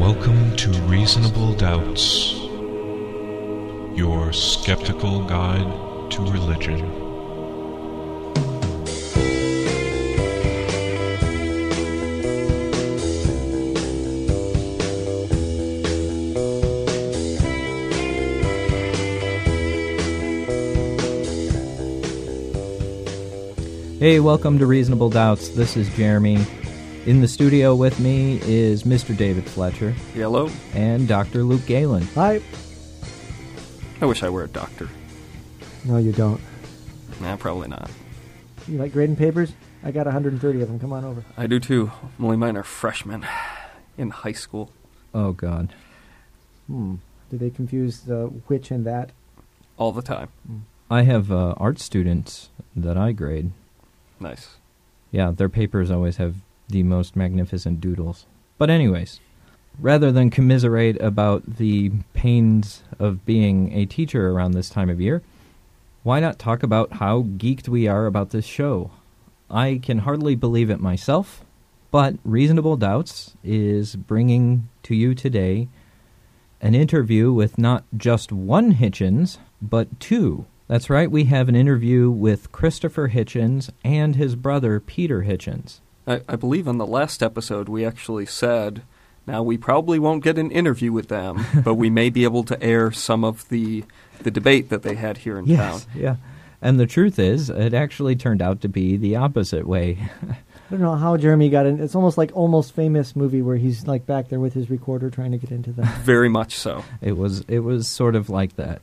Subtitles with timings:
[0.00, 2.32] Welcome to Reasonable Doubts,
[3.94, 6.80] your skeptical guide to religion.
[23.98, 25.50] Hey, welcome to Reasonable Doubts.
[25.50, 26.38] This is Jeremy.
[27.10, 29.16] In the studio with me is Mr.
[29.16, 30.48] David Fletcher Yellow?
[30.74, 31.42] and Dr.
[31.42, 32.04] Luke Galen.
[32.14, 32.40] Hi.
[34.00, 34.88] I wish I were a doctor.
[35.84, 36.40] No, you don't.
[37.20, 37.90] Nah, probably not.
[38.68, 39.52] You like grading papers?
[39.82, 40.78] I got 130 of them.
[40.78, 41.24] Come on over.
[41.36, 41.90] I do too.
[42.20, 43.26] Only mine are freshmen
[43.98, 44.70] in high school.
[45.12, 45.74] Oh, God.
[46.68, 46.94] Hmm.
[47.28, 49.10] Do they confuse the which and that?
[49.78, 50.28] All the time.
[50.88, 53.50] I have uh, art students that I grade.
[54.20, 54.58] Nice.
[55.10, 56.36] Yeah, their papers always have
[56.70, 58.26] the most magnificent doodles.
[58.58, 59.20] But, anyways,
[59.78, 65.22] rather than commiserate about the pains of being a teacher around this time of year,
[66.02, 68.90] why not talk about how geeked we are about this show?
[69.50, 71.44] I can hardly believe it myself,
[71.90, 75.68] but Reasonable Doubts is bringing to you today
[76.60, 80.46] an interview with not just one Hitchens, but two.
[80.68, 85.80] That's right, we have an interview with Christopher Hitchens and his brother Peter Hitchens.
[86.10, 88.82] I, I believe on the last episode we actually said,
[89.26, 92.60] now we probably won't get an interview with them, but we may be able to
[92.62, 93.84] air some of the
[94.22, 95.80] the debate that they had here in town.
[95.94, 96.16] yeah.
[96.60, 99.96] And the truth is, it actually turned out to be the opposite way.
[100.28, 100.36] I
[100.70, 101.80] don't know how Jeremy got in.
[101.80, 105.32] It's almost like almost famous movie where he's like back there with his recorder trying
[105.32, 105.98] to get into that.
[106.02, 106.84] Very much so.
[107.00, 108.82] It was it was sort of like that.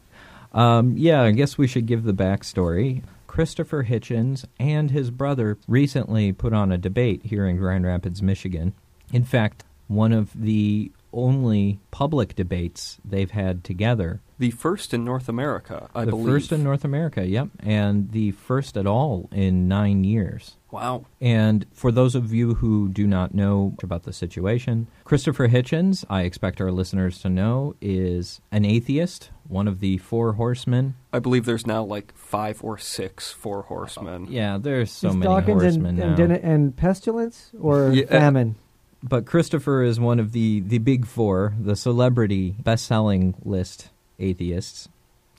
[0.53, 3.03] Um, yeah, I guess we should give the backstory.
[3.37, 8.73] Christopher Hitchens and his brother recently put on a debate here in Grand Rapids, Michigan.
[9.13, 14.21] In fact, one of the only public debates they've had together.
[14.39, 16.25] The first in North America, I the believe.
[16.25, 20.55] first in North America, yep, and the first at all in nine years.
[20.77, 21.05] Wow.
[21.19, 26.21] And for those of you who do not know about the situation, Christopher Hitchens, I
[26.21, 30.93] expect our listeners to know, is an atheist, one of the four horsemen.
[31.11, 34.27] I believe there's now like five or six four horsemen.
[34.29, 36.05] Yeah, there's so Is many Dawkins horsemen and, now.
[36.09, 38.55] and, din- and pestilence or Yeah, uh, famine.
[39.01, 43.89] but Christopher is one of the, the big four, the celebrity best-selling list
[44.19, 44.89] atheists.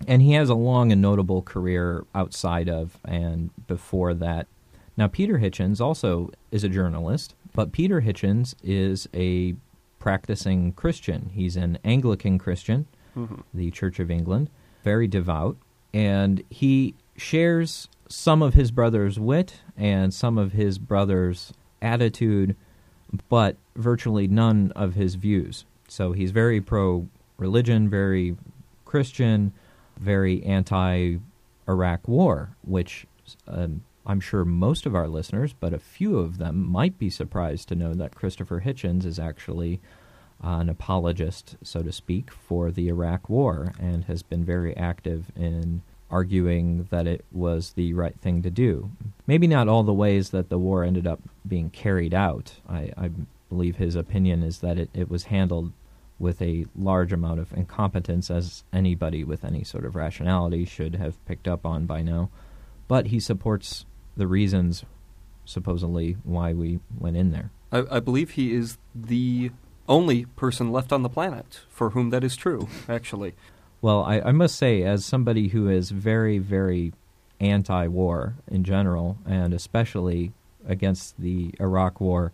[0.07, 4.47] And he has a long and notable career outside of and before that.
[4.99, 9.55] Now, Peter Hitchens also is a journalist, but Peter Hitchens is a
[10.01, 11.31] practicing Christian.
[11.33, 12.87] He's an Anglican Christian,
[13.17, 13.43] Mhm.
[13.55, 14.51] the Church of England,
[14.83, 15.57] very devout,
[15.95, 22.57] and he shares some of his brother's wit and some of his brother's attitude,
[23.29, 25.65] but virtually none of his views.
[25.87, 28.37] So he's very pro religion, very
[28.85, 29.53] Christian,
[29.97, 31.19] very anti
[31.69, 33.07] Iraq war, which
[33.47, 37.69] um, I'm sure most of our listeners, but a few of them might be surprised
[37.69, 39.81] to know that Christopher Hitchens is actually
[40.43, 45.83] an apologist, so to speak, for the Iraq War and has been very active in
[46.11, 48.91] arguing that it was the right thing to do.
[49.27, 52.55] Maybe not all the ways that the war ended up being carried out.
[52.67, 53.11] I, I
[53.51, 55.73] believe his opinion is that it, it was handled
[56.19, 61.23] with a large amount of incompetence, as anybody with any sort of rationality should have
[61.27, 62.31] picked up on by now.
[62.89, 63.85] But he supports
[64.19, 64.85] the reasons,
[65.45, 67.51] supposedly, why we went in there.
[67.73, 69.51] I, I believe he is the
[69.89, 73.35] only person left on the planet for whom that is true, actually.
[73.81, 76.93] Well, I, I must say, as somebody who is very, very
[77.41, 80.33] anti war in general, and especially
[80.67, 82.33] against the Iraq War,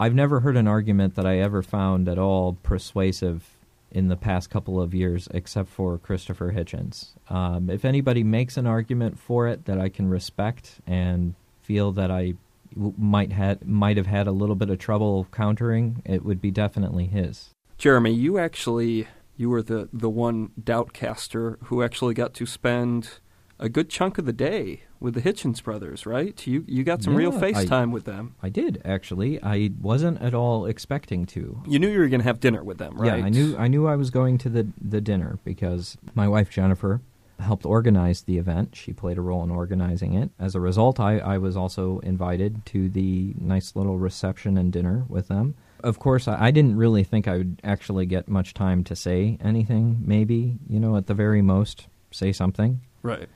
[0.00, 3.57] I've never heard an argument that I ever found at all persuasive
[3.90, 7.12] in the past couple of years except for Christopher Hitchens.
[7.30, 12.10] Um, if anybody makes an argument for it that I can respect and feel that
[12.10, 12.34] I
[12.76, 17.06] might had might have had a little bit of trouble countering, it would be definitely
[17.06, 17.50] his.
[17.78, 23.20] Jeremy, you actually you were the the one doubtcaster who actually got to spend
[23.58, 26.46] a good chunk of the day with the Hitchens brothers, right?
[26.46, 28.34] You you got some real Yeah, I- FaceTime with them.
[28.42, 29.42] I did actually.
[29.42, 31.62] I wasn't at all expecting to.
[31.66, 33.18] You knew you were going to have dinner with them, right?
[33.18, 36.50] Yeah, I knew I knew I was going to the the dinner because my wife
[36.50, 37.00] Jennifer
[37.40, 38.74] helped organize the event.
[38.74, 40.30] She played a role in organizing it.
[40.40, 45.04] As a result, I, I was also invited to the nice little reception and dinner
[45.08, 45.54] with them.
[45.84, 49.38] Of course, I, I didn't really think I would actually get much time to say
[49.40, 50.02] anything.
[50.04, 52.80] Maybe you know, at the very most, say something.
[53.02, 53.28] Right.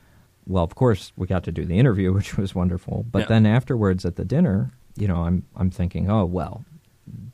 [0.47, 3.05] Well, of course, we got to do the interview, which was wonderful.
[3.11, 3.27] But Yeah.
[3.27, 6.65] then afterwards at the dinner, you know, I'm I'm thinking, oh well,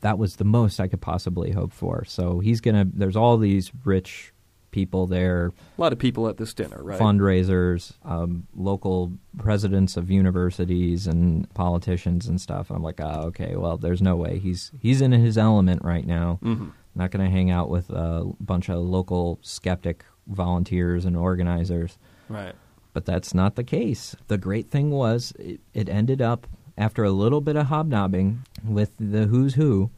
[0.01, 2.05] that was the most I could possibly hope for.
[2.05, 2.85] So he's gonna.
[2.91, 4.33] There's all these rich
[4.71, 6.99] people there, A lot of people at this dinner, right?
[6.99, 12.69] fundraisers, um, local presidents of universities, and politicians and stuff.
[12.69, 16.37] I'm like, oh, okay, well, there's no way he's he's in his element right now.
[16.43, 16.71] Mhm.
[16.95, 21.97] Not going to hang out with a bunch of local skeptic volunteers and organizers.
[22.27, 22.53] Right.
[22.99, 24.13] But that's not the case.
[24.27, 26.45] The great thing was it, it ended up
[26.77, 29.89] after a little bit of hobnobbing with the who's who.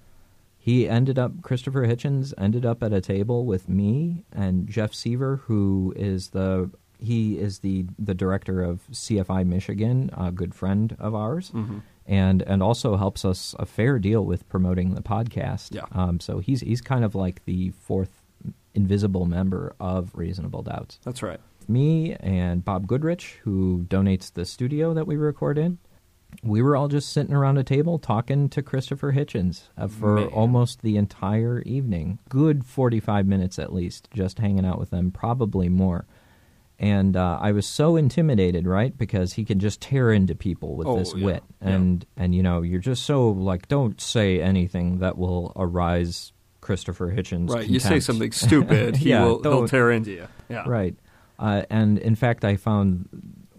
[0.59, 5.37] He ended up Christopher Hitchens ended up at a table with me and Jeff Seaver,
[5.47, 6.69] who is the
[6.99, 12.43] he is the the director of CFI Michigan, a good friend of ours, hmm and
[12.43, 15.73] and also helps us a fair deal with promoting the podcast.
[15.73, 15.85] Yeah.
[15.91, 18.21] Um, so he's he's kind of like the fourth
[18.75, 21.39] invisible member of Reasonable Doubts That's right.
[21.71, 25.77] Me and Bob Goodrich, who donates the studio that we record in,
[26.43, 30.27] we were all just sitting around a table talking to Christopher Hitchens uh, for Man.
[30.27, 32.19] almost the entire evening.
[32.29, 36.05] Good 45 minutes at least, just hanging out with them, probably more.
[36.79, 38.97] And uh, I was so intimidated, right?
[38.97, 41.69] Because he can just tear into people with Oh, this yeah, wit, yeah.
[41.69, 47.11] and and you know you're just so like, don't say anything that will arise Christopher
[47.11, 47.51] Hitchens.
[47.51, 47.67] Right.
[47.67, 50.27] You say something stupid, he Yeah, will he'll tear into you.
[50.49, 50.63] Yeah.
[50.67, 50.95] Right.
[51.41, 53.09] Uh, and in fact, I found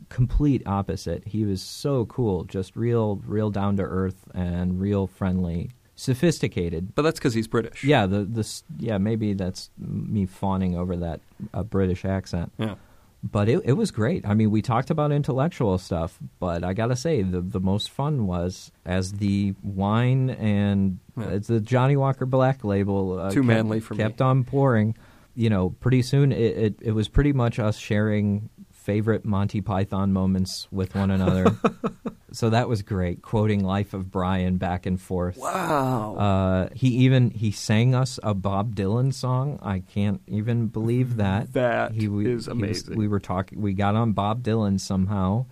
[0.09, 1.23] complete opposite.
[1.27, 6.95] He was so cool, just real, real down to earth and real friendly, sophisticated.
[6.95, 7.83] But that's because he's British.
[7.85, 11.21] Yeah, the this yeah maybe that's me fawning over that
[11.55, 12.75] uh, British accent, Yeah.
[13.23, 14.27] but it it was great.
[14.27, 18.27] I mean, we talked about intellectual stuff, but I gotta say the the most fun
[18.27, 21.29] was as the wine and Yeah.
[21.31, 24.05] it's the Johnnie Walker Black label uh, Too kept- manly for me.
[24.05, 24.95] kept on pouring.
[25.35, 30.13] You know, pretty soon it, it it was pretty much us sharing favorite Monty Python
[30.13, 31.57] moments with one another.
[32.33, 35.37] so that was great, quoting Life of Brian back and forth.
[35.39, 36.17] Wow.
[36.17, 39.59] Uh, he even he sang us a Bob Dylan song.
[39.63, 41.53] I can't even believe that.
[41.53, 42.97] That he, we, is he was- amazing.
[42.97, 43.63] we were talking.
[43.63, 45.47] We got on Bob Dylan somehow,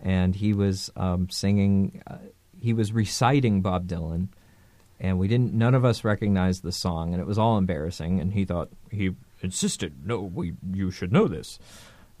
[0.00, 2.02] and he was um, singing.
[2.06, 2.18] Uh,
[2.58, 4.28] he was reciting Bob Dylan,
[5.00, 5.52] and we didn't.
[5.54, 8.20] None of us recognized the song, and it was all embarrassing.
[8.20, 9.10] And he thought he
[9.46, 11.58] insisted, "No, we you should know this."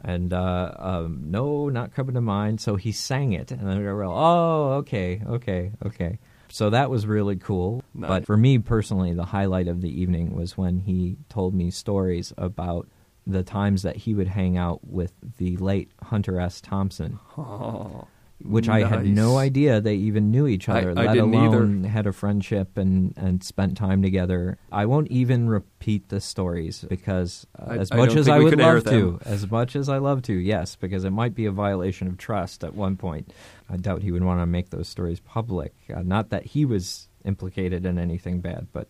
[0.02, 2.60] And uh, um, no, not coming to mind.
[2.60, 6.18] So he sang it, and then we were all, "Oh, okay, okay, okay."
[6.48, 7.82] So that was really cool.
[7.92, 8.08] Nice.
[8.08, 12.32] But for me personally, the highlight of the evening was when he told me stories
[12.38, 12.88] about
[13.26, 16.60] the times that he would hang out with the late Hunter S.
[16.60, 18.06] Thompson, Oh,
[18.44, 21.20] which I had no idea they even knew each other, I let either.
[21.20, 24.58] alone had a friendship and, and spent time together.
[24.70, 28.84] I won't even repeat the stories because uh, I- as much as I would love
[28.84, 32.18] to, as much as I love to, yes, because it might be a violation of
[32.18, 33.32] trust at one point.
[33.70, 35.72] I doubt he would want to make those stories public.
[35.92, 38.88] Uh, not that he was implicated in anything bad, but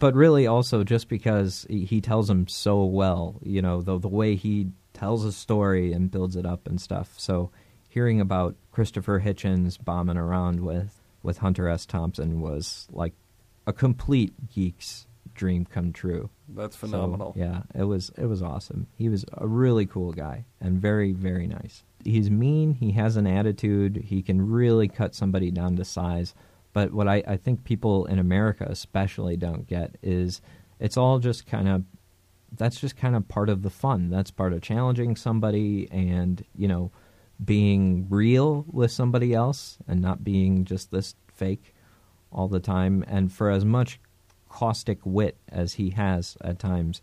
[0.00, 4.08] but really also just because he, he tells them so well, you know, the the
[4.08, 7.14] way he tells a story and builds it up and stuff.
[7.16, 7.50] So
[7.88, 11.84] hearing about Christopher Hitchens bombing around with with Hunter S.
[11.86, 13.12] Thompson was like
[13.66, 16.30] a complete geek's dream come true.
[16.48, 17.34] that's So, phenomenal.
[17.36, 18.86] yeah, it was it was awesome.
[18.96, 21.82] He was a really cool guy and very very nice.
[22.04, 22.74] He's mean.
[22.74, 23.96] He has an attitude.
[24.06, 26.34] He can really cut somebody down to size.
[26.72, 30.40] But what I, I think people in America especially don't get is
[30.78, 31.82] it's all just kind of
[32.56, 34.10] that's just kind of part of the fun.
[34.10, 36.90] That's part of challenging somebody and you know
[37.44, 41.74] being real with somebody else and not being just this fake
[42.32, 43.04] all the time.
[43.06, 44.00] And for as much
[44.48, 47.00] caustic wit as he has at times,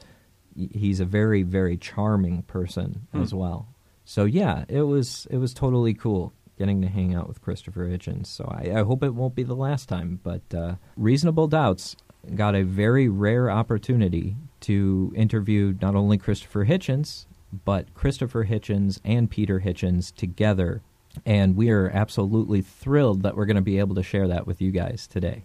[0.55, 3.21] he's a very very charming person Hmm.
[3.21, 3.67] as well.
[4.03, 8.27] So yeah, it was it was totally cool getting to hang out with Christopher Hitchens.
[8.27, 10.19] So I, I hope it won't be the last time.
[10.23, 11.95] But uh, Reasonable Doubts
[12.33, 17.25] got a very rare opportunity to interview not only Christopher Hitchens
[17.63, 20.81] but Christopher Hitchens and Peter Hitchens together.
[21.25, 24.61] And we are absolutely thrilled that we're going to be able to share that with
[24.61, 25.43] you guys today.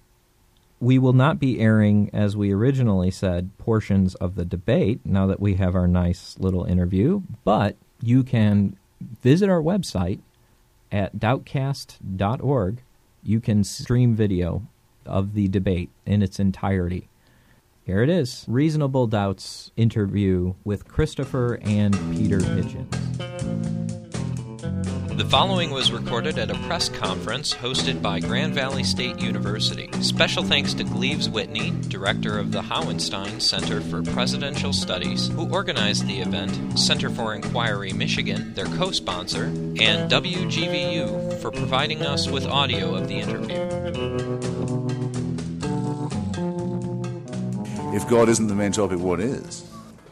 [0.80, 5.38] We will not be airing, as we originally said, portions of the debate now that
[5.38, 8.76] we have our nice little interview, but you can
[9.22, 10.20] visit our website
[10.90, 12.82] at doubtcast.org.
[13.22, 14.66] You can stream video
[15.04, 17.08] of the debate in its entirety.
[17.90, 22.88] Here it is Reasonable Doubts interview with Christopher and Peter Hitchens.
[25.18, 29.90] The following was recorded at a press conference hosted by Grand Valley State University.
[30.02, 36.06] Special thanks to Gleaves Whitney, director of the Hauenstein Center for Presidential Studies, who organized
[36.06, 42.46] the event, Center for Inquiry Michigan, their co sponsor, and WGVU for providing us with
[42.46, 44.59] audio of the interview.
[47.92, 49.68] If God isn't the main topic, what is?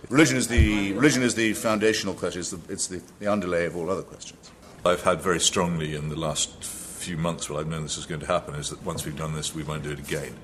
[0.09, 3.77] Religion is the, religion is the foundational question, it's, the, it's the, the underlay of
[3.77, 4.51] all other questions.
[4.85, 8.21] I've had very strongly in the last few months, what I've known this is going
[8.23, 10.35] to happen, is that once we've done this, we won't do it again.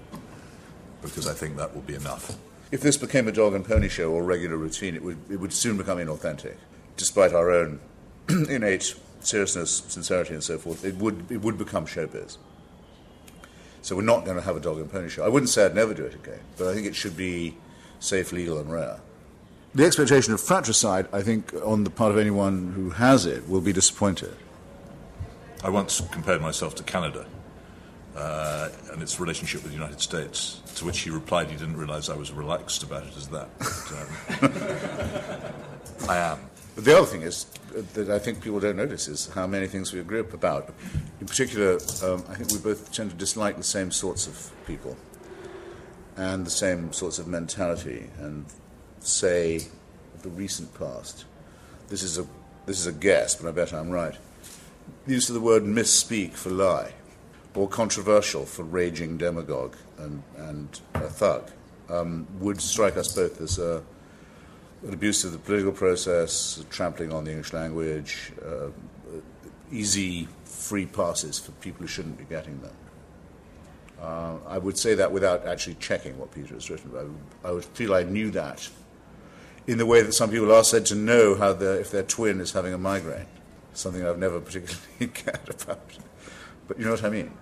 [1.03, 2.37] Because I think that will be enough.
[2.71, 5.53] If this became a dog and pony show or regular routine, it would, it would
[5.53, 6.55] soon become inauthentic.
[6.97, 7.81] Despite our own
[8.29, 12.37] innate seriousness, sincerity, and so forth, it would, it would become showbiz.
[13.85, 15.27] So we're not going to have a dog and pony show.
[15.27, 17.55] I wouldn't say I'd never do it again, but I think it should be
[18.01, 18.99] safe, legal, and rare.
[19.75, 23.61] The expectation of fratricide, I think, on the part of anyone who has it, will
[23.61, 24.35] be disappointed.
[25.63, 27.27] I once compared myself to Canada
[28.17, 32.09] uh, and its relationship with the United States, to which he replied he didn't realize
[32.09, 33.51] I was relaxed about it as that.
[33.59, 33.93] But,
[34.49, 36.39] um, I am.
[36.75, 39.67] But the other thing is uh, that I think people don't notice is how many
[39.67, 40.75] things we agree about.
[41.21, 44.97] In particular, um, I think we both tend to dislike the same sorts of people
[46.17, 48.47] and the same sorts of mentality and
[49.01, 49.61] say
[50.23, 51.25] the recent past.
[51.89, 52.27] This is a
[52.67, 54.17] this is a guess, but I bet I'm right.
[55.07, 56.93] Use of the word misspeak for lie,
[57.55, 61.51] or controversial for raging demagogue and and a thug,
[61.91, 63.83] um, would strike us both as a
[64.87, 68.69] an abuse of the political process, trampling on the English language, uh,
[69.73, 72.75] easy free passes for people who shouldn't be getting them.
[74.01, 76.91] Uh, I would say that without actually checking what Peter has written.
[77.45, 78.69] I I would, feel I knew that
[79.67, 82.53] in the way that some people are said to know how if their twin is
[82.53, 83.27] having a migraine,
[83.73, 85.81] something I've never particularly cared about.
[86.69, 87.33] But you know what I mean?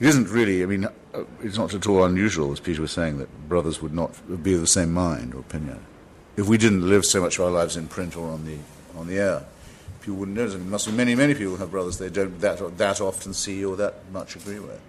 [0.00, 3.18] It isn't really, I mean, uh, it's not at all unusual, as Peter was saying,
[3.18, 5.80] that brothers would not be of the same mind or opinion
[6.36, 8.58] if we didn't live so much of our lives in print or on the
[8.96, 9.44] on the air,
[10.00, 10.54] people wouldn't notice.
[10.54, 13.76] There must be many, many people have brothers they don't that that often see or
[13.76, 14.80] that much agree with.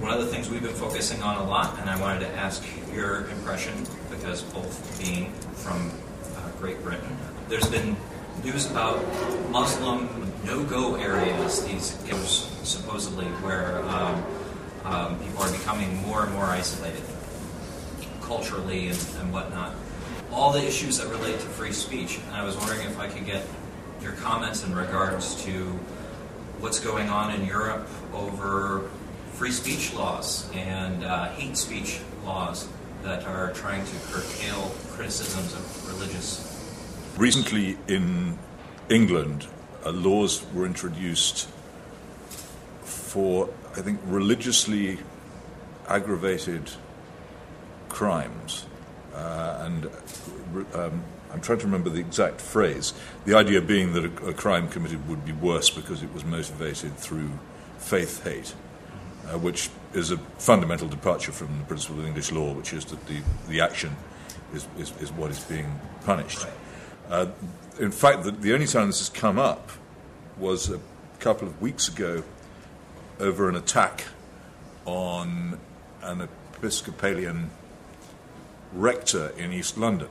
[0.00, 2.64] One of the things we've been focusing on a lot, and I wanted to ask
[2.94, 3.74] your impression
[4.10, 5.90] because both being from
[6.36, 7.16] uh, Great Britain,
[7.48, 7.96] there's been
[8.44, 9.02] news about
[9.50, 10.08] Muslim
[10.44, 11.64] no-go areas.
[11.64, 14.24] These gives supposedly where um,
[14.84, 17.02] um, people are becoming more and more isolated
[18.22, 19.74] culturally and, and whatnot
[20.32, 22.18] all the issues that relate to free speech.
[22.26, 23.46] And I was wondering if I could get
[24.02, 25.52] your comments in regards to
[26.60, 28.90] what's going on in Europe over
[29.32, 32.68] free speech laws and uh, hate speech laws
[33.02, 36.44] that are trying to curtail criticisms of religious.
[37.16, 38.38] Recently in
[38.90, 39.46] England,
[39.84, 41.48] uh, laws were introduced
[42.82, 44.98] for, I think, religiously
[45.88, 46.70] aggravated
[47.88, 48.66] crimes
[49.14, 49.84] uh, and
[50.74, 51.02] um,
[51.32, 52.94] I'm trying to remember the exact phrase.
[53.24, 56.96] The idea being that a, a, crime committed would be worse because it was motivated
[56.96, 57.30] through
[57.78, 58.54] faith hate,
[59.26, 63.06] uh, which is a fundamental departure from the principle of English law, which is that
[63.06, 63.94] the, the action
[64.54, 66.46] is, is, is what is being punished.
[67.10, 67.26] Uh,
[67.78, 69.70] in fact, the, the only time this has come up
[70.38, 70.80] was a
[71.20, 72.22] couple of weeks ago
[73.20, 74.04] over an attack
[74.84, 75.58] on
[76.02, 77.50] an Episcopalian
[78.72, 80.08] rector in East London,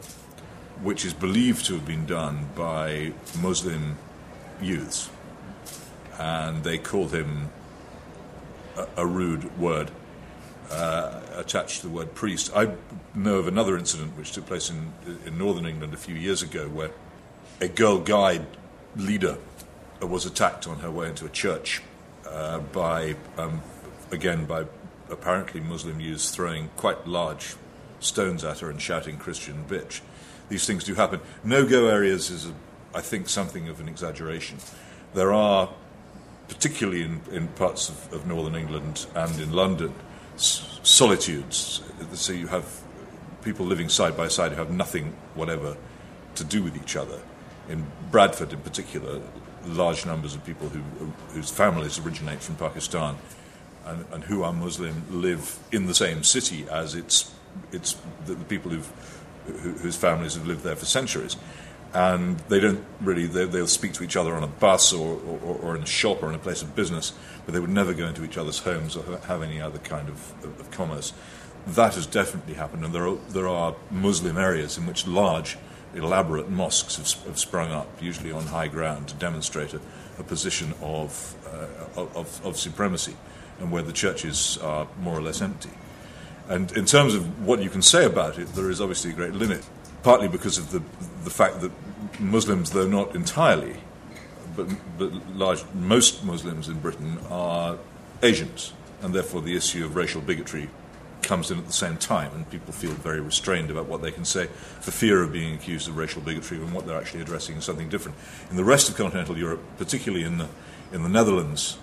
[0.81, 3.97] which is believed to have been done by Muslim
[4.61, 5.09] youths.
[6.19, 7.49] And they called him
[8.75, 9.91] a, a rude word
[10.71, 12.51] uh, attached to the word priest.
[12.55, 12.73] I
[13.15, 14.91] know of another incident which took place in,
[15.25, 16.91] in northern England a few years ago where
[17.61, 18.45] a Girl Guide
[18.95, 19.37] leader
[20.01, 21.81] was attacked on her way into a church
[22.27, 23.61] uh, by, um,
[24.11, 24.65] again, by
[25.09, 27.55] apparently Muslim youths throwing quite large
[27.99, 30.01] stones at her and shouting Christian bitch.
[30.49, 31.19] These things do happen.
[31.43, 32.53] No go areas is, a,
[32.95, 34.57] I think, something of an exaggeration.
[35.13, 35.69] There are,
[36.47, 39.93] particularly in, in parts of, of northern England and in London,
[40.35, 41.81] s- solitudes.
[42.13, 42.65] So you have
[43.43, 45.75] people living side by side who have nothing whatever
[46.35, 47.19] to do with each other.
[47.69, 49.21] In Bradford, in particular,
[49.65, 50.81] large numbers of people who,
[51.33, 53.17] whose families originate from Pakistan
[53.85, 57.31] and, and, who are Muslim live in the same city as its
[57.71, 58.71] it's the, the people
[59.47, 61.37] who, whose families have lived there for centuries.
[61.93, 65.55] And they don't really, they, will speak to each other on a bus or, or,
[65.55, 67.13] or, in a shop or in a place of business,
[67.45, 70.33] but they would never go into each other's homes or have any other kind of,
[70.43, 71.13] of, of commerce.
[71.65, 75.57] That has definitely happened, and there are, there are Muslim areas in which large,
[75.95, 79.79] elaborate mosques have, have sprung up, usually on high ground, to demonstrate a,
[80.19, 81.35] a position of,
[81.97, 83.15] uh, of, of supremacy,
[83.59, 85.71] and where the churches are more or less empty.
[86.49, 89.33] And in terms of what you can say about it, there is obviously a great
[89.33, 89.67] limit,
[90.03, 90.81] partly because of the,
[91.23, 91.71] the fact that
[92.19, 93.77] Muslims, though not entirely,
[94.55, 97.77] but, but large, most Muslims in Britain are
[98.23, 100.69] Asians, and therefore the issue of racial bigotry
[101.21, 104.23] comes in at the same time, and people feel very restrained about what they can
[104.23, 104.47] say
[104.79, 107.89] for fear of being accused of racial bigotry when what they're actually addressing is something
[107.89, 108.17] different.
[108.49, 110.47] In the rest of continental Europe, particularly in the,
[110.93, 111.77] in the Netherlands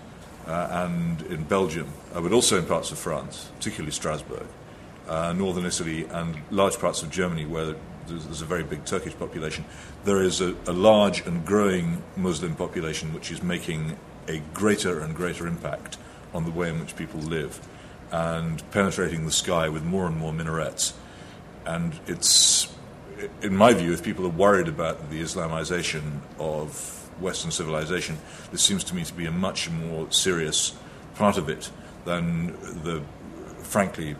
[0.46, 4.46] uh, and in Belgium, uh, but also in parts of France, particularly Strasbourg,
[5.08, 7.74] uh, northern Italy, and large parts of Germany where
[8.06, 9.64] there's, there's a very big Turkish population,
[10.04, 13.96] there is a, a large and growing Muslim population which is making
[14.28, 15.98] a greater and greater impact
[16.32, 17.60] on the way in which people live
[18.10, 20.94] and penetrating the sky with more and more minarets.
[21.66, 22.72] And it's,
[23.42, 28.18] in my view, if people are worried about the Islamization of Western civilization,
[28.52, 30.76] this seems to me to be a much more serious
[31.14, 31.70] part of it
[32.04, 33.02] than the,
[33.62, 34.16] frankly,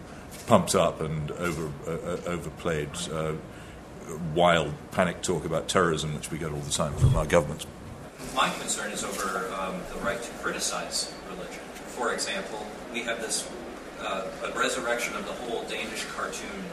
[0.46, 3.32] pumped up and over, uh, overplayed uh,
[4.34, 7.66] wild panic talk about terrorism, which we get all the time from our governments.
[8.34, 11.62] My concern is over um, the right to criticize religion.
[11.74, 13.48] For example, we have this
[14.00, 16.64] uh, a resurrection of the whole Danish cartoon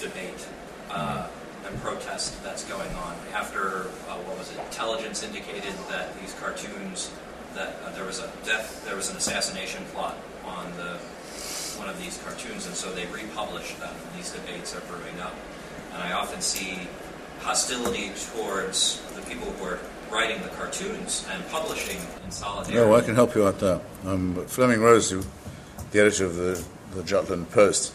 [0.00, 0.46] debate
[0.90, 1.26] uh,
[1.66, 4.58] and protest that's going on after uh, what was it?
[4.58, 7.10] Intelligence indicated that these cartoons
[7.54, 10.98] that uh, there was a death, there was an assassination plot on the
[11.78, 13.94] one of these cartoons, and so they republished them.
[14.16, 15.34] These debates are brewing up,
[15.92, 16.78] and I often see
[17.40, 19.78] hostility towards the people who are
[20.10, 22.74] writing the cartoons and publishing in solidarity.
[22.74, 23.80] No, I can help you out there.
[24.06, 25.22] Um, Flemming Rose, who
[25.90, 27.92] the editor of the, the Jutland Post,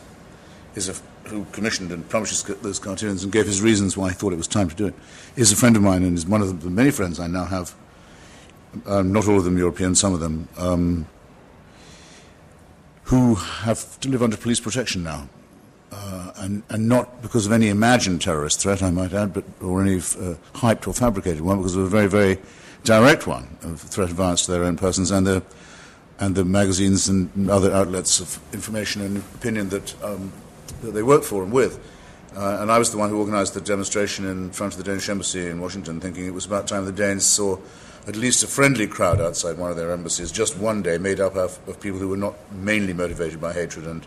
[0.75, 4.34] is a, who commissioned and published those cartoons and gave his reasons why he thought
[4.34, 4.94] it was time to do it,
[5.36, 7.74] is a friend of mine and is one of the many friends I now have.
[8.86, 11.08] Um, not all of them European, some of them, um,
[13.09, 15.27] who have to live under police protection now.
[15.91, 19.81] Uh, and, and, not because of any imagined terrorist threat, I might add, but or
[19.81, 22.37] any uh, hyped or fabricated one, because of a very, very
[22.83, 25.41] direct one of threat of violence to their own persons and their
[26.19, 30.31] and the magazines and other outlets of information and opinion that, um,
[30.81, 31.79] that they work for and with.
[32.35, 35.09] Uh, and I was the one who organised the demonstration in front of the Danish
[35.09, 37.57] embassy in Washington, thinking it was about time the Danes saw
[38.07, 41.35] at least a friendly crowd outside one of their embassies, just one day, made up
[41.35, 44.05] of, of people who were not mainly motivated by hatred and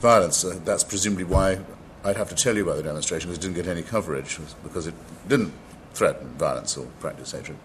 [0.00, 0.44] violence.
[0.44, 1.58] Uh, that's presumably why
[2.04, 4.86] I'd have to tell you about the demonstration, because it didn't get any coverage, because
[4.86, 4.94] it
[5.28, 5.52] didn't
[5.92, 7.58] threaten violence or practice hatred.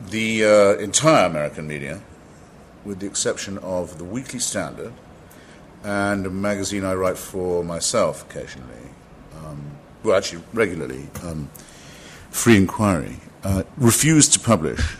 [0.00, 2.00] The uh, entire American media
[2.84, 4.92] with the exception of the Weekly Standard
[5.84, 8.90] and a magazine I write for myself occasionally,
[9.36, 11.50] um, well, actually regularly, um,
[12.30, 14.96] Free Inquiry, uh, refused to publish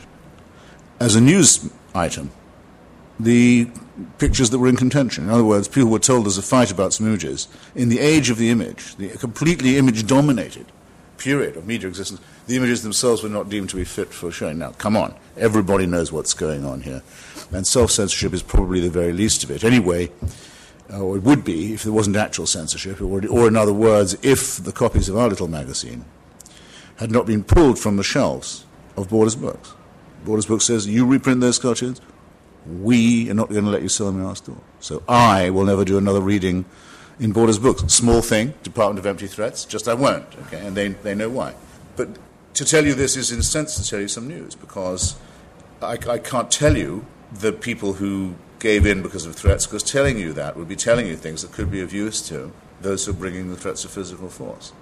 [0.99, 2.31] as a news item
[3.19, 3.71] the
[4.19, 5.25] pictures that were in contention.
[5.25, 7.49] In other words, people were told there's a fight about some images.
[7.75, 10.67] In the age of the image, the completely image dominated
[11.19, 14.59] period of media existence, the images themselves were not deemed to be fit for showing.
[14.59, 17.03] Now, come on, everybody knows what's going on here
[17.53, 19.65] and self censorship is probably the very least of it.
[19.65, 20.11] Anyway,
[20.93, 24.17] uh, or it would be if there wasn't actual censorship, or, or in other words,
[24.23, 26.05] if the copies of our little magazine
[27.01, 29.73] had not been pulled from the shelves of Borders Books.
[30.23, 31.99] Borders Books says, You reprint those cartoons,
[32.67, 34.61] we are not going to let you sell them in our store.
[34.81, 36.67] So I will never do another reading
[37.19, 37.83] in Borders Books.
[37.93, 41.55] Small thing, Department of Empty Threats, just I won't, okay, and they, they know why.
[41.97, 42.19] But
[42.53, 45.17] to tell you this is, in a sense, to tell you some news, because
[45.81, 50.19] I, I can't tell you the people who gave in because of threats, because telling
[50.19, 53.13] you that would be telling you things that could be of use to those who
[53.13, 54.75] are bringing the threats of physical force.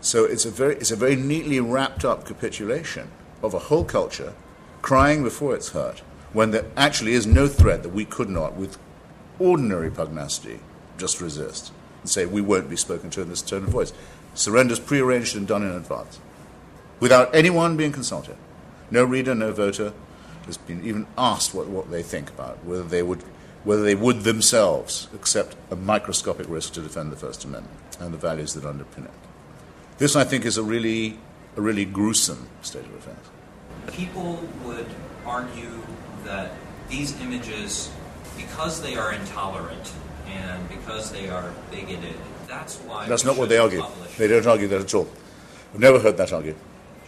[0.00, 3.10] So it's a very, it's a very neatly wrapped up capitulation
[3.42, 4.34] of a whole culture
[4.82, 6.00] crying before it's hurt
[6.32, 8.78] when there actually is no threat that we could not, with
[9.38, 10.60] ordinary pugnacity,
[10.98, 13.92] just resist and say we won't be spoken to in this tone of voice.
[14.34, 16.20] Surrender's prearranged and done in advance
[17.00, 18.36] without anyone being consulted.
[18.90, 19.92] No reader, no voter,
[20.46, 23.22] has been even asked what, what they think about whether they would
[23.64, 28.18] whether they would themselves accept a microscopic risk to defend the First Amendment and the
[28.18, 29.27] values that underpin it.
[29.98, 31.18] This, I think, is a really
[31.56, 33.16] a really gruesome state of affairs.
[33.92, 34.86] People would
[35.26, 35.82] argue
[36.24, 36.52] that
[36.88, 37.90] these images,
[38.36, 39.92] because they are intolerant
[40.26, 42.14] and because they are bigoted,
[42.46, 43.06] that's why.
[43.08, 43.84] That's not what they argue.
[44.16, 45.08] They don't argue that at all.
[45.74, 46.56] I've never heard that argued.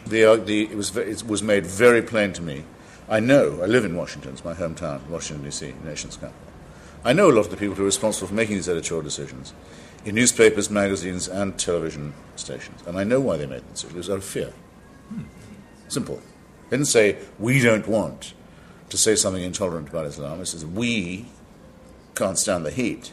[0.06, 2.64] The, uh, the, it, was, it was made very plain to me
[3.10, 6.38] I know, I live in Washington, it's my hometown, Washington, D.C., nation's capital.
[7.04, 9.52] I know a lot of the people who are responsible for making these editorial decisions
[10.04, 12.80] in newspapers, magazines, and television stations.
[12.86, 13.96] And I know why they made the decision.
[13.96, 14.52] It was out of fear.
[15.88, 16.20] Simple.
[16.68, 18.34] They didn't say, we don't want
[18.88, 20.40] to say something intolerant about Islam.
[20.40, 21.26] It says, we
[22.14, 23.12] can't stand the heat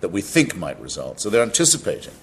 [0.00, 1.20] that we think might result.
[1.20, 2.14] So they're anticipating.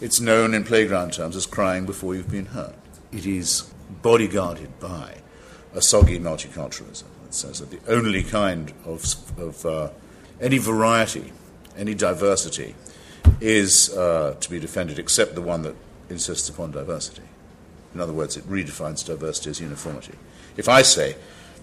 [0.00, 2.76] It's known in playground terms as crying before you've been hurt.
[3.10, 5.16] It is bodyguarded by
[5.74, 7.04] a soggy multiculturalism.
[7.24, 9.04] that says that the only kind of,
[9.38, 9.90] of uh,
[10.40, 11.32] any variety,
[11.76, 12.74] any diversity
[13.40, 15.74] is uh, to be defended except the one that
[16.10, 17.22] insists upon diversity.
[17.94, 20.14] In other words, it redefines diversity as uniformity.
[20.56, 21.16] If I say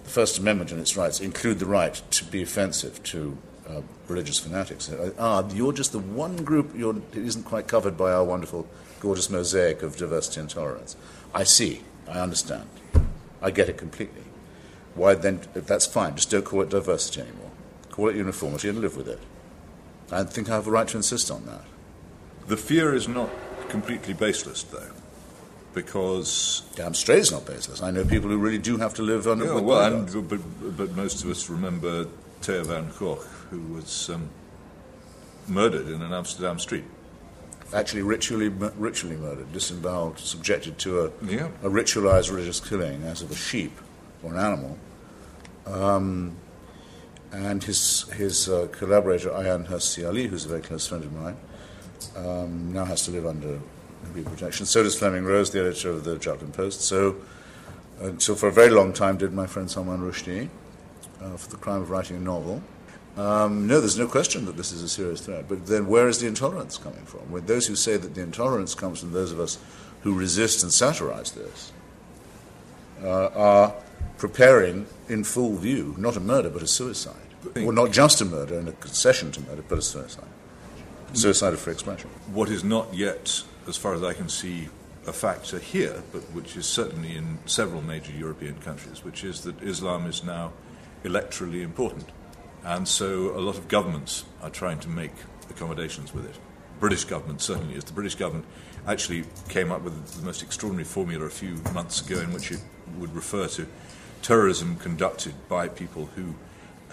[0.04, 3.36] the First Amendment and its rights include the right to be offensive to
[3.68, 8.12] uh, religious fanatics, uh, ah, you're just the one group that isn't quite covered by
[8.12, 8.66] our wonderful,
[9.00, 10.96] gorgeous mosaic of diversity and tolerance.
[11.34, 11.82] I see.
[12.08, 12.68] I understand.
[13.42, 14.22] I get it completely.
[14.94, 15.40] Why then?
[15.54, 16.14] That's fine.
[16.16, 17.50] Just don't call it diversity anymore.
[17.90, 19.20] Call it uniformity and live with it.
[20.10, 21.62] I think I have a right to insist on that.
[22.46, 23.30] The fear is not
[23.68, 24.92] completely baseless, though,
[25.74, 27.82] because damn straight it's not baseless.
[27.82, 29.46] I know people who really do have to live under.
[29.46, 32.06] Yeah, well, and, but, but most of us remember
[32.40, 33.16] Theo van Gogh,
[33.50, 34.28] who was um,
[35.48, 36.84] murdered in an Amsterdam street.
[37.74, 41.48] Actually, ritually, ritually murdered, disemboweled, subjected to a, yeah.
[41.64, 43.72] a ritualized religious killing, as of a sheep
[44.22, 44.78] or an animal.
[45.66, 46.36] Um,
[47.32, 51.36] and his his uh, collaborator Ayaan Hirsi Ali, who's a very close friend of mine,
[52.16, 53.60] um, now has to live under
[54.04, 54.66] immediate protection.
[54.66, 56.82] So does Flemming Rose, the editor of the Jutland Post.
[56.82, 57.16] So,
[58.00, 60.48] uh, so for a very long time did my friend Salman Rushdie
[61.20, 62.62] uh, for the crime of writing a novel.
[63.16, 65.48] Um, no, there's no question that this is a serious threat.
[65.48, 67.30] But then where is the intolerance coming from?
[67.30, 69.58] With those who say that the intolerance comes from those of us
[70.02, 71.72] who resist and satirize this
[73.02, 73.74] uh, are
[74.18, 77.14] preparing in full view not a murder but a suicide.
[77.54, 80.28] Well, not just a murder and a concession to murder, but a suicide.
[81.12, 82.10] Suicide of free expression.
[82.32, 84.68] What is not yet, as far as I can see,
[85.06, 89.62] a factor here, but which is certainly in several major European countries, which is that
[89.62, 90.52] Islam is now
[91.04, 92.08] electorally important.
[92.64, 95.12] And so a lot of governments are trying to make
[95.48, 96.34] accommodations with it.
[96.80, 97.84] British government certainly is.
[97.84, 98.46] The British government
[98.86, 102.60] actually came up with the most extraordinary formula a few months ago in which it
[102.96, 103.66] would refer to
[104.22, 106.34] terrorism conducted by people who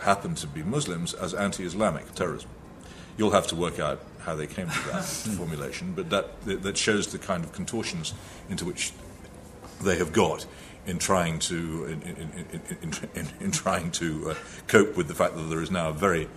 [0.02, 2.50] happen to be Muslims as anti Islamic terrorism.
[3.18, 5.04] You'll have to work out how they came to that
[5.38, 8.14] formulation, but that, that shows the kind of contortions
[8.50, 8.94] into which
[9.82, 10.46] they have got
[10.86, 14.36] in trying to in, in, in, in trying to uh,
[14.68, 16.28] cope with the fact that there is now a very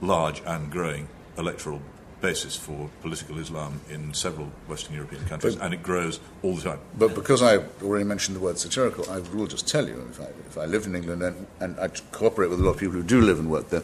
[0.00, 1.82] large and growing electoral
[2.24, 6.62] basis for political Islam in several Western European countries, but, and it grows all the
[6.70, 6.80] time.
[6.96, 10.28] But because I already mentioned the word satirical, I will just tell you, if I,
[10.50, 13.02] if I lived in England and, and I cooperate with a lot of people who
[13.02, 13.82] do live and work there,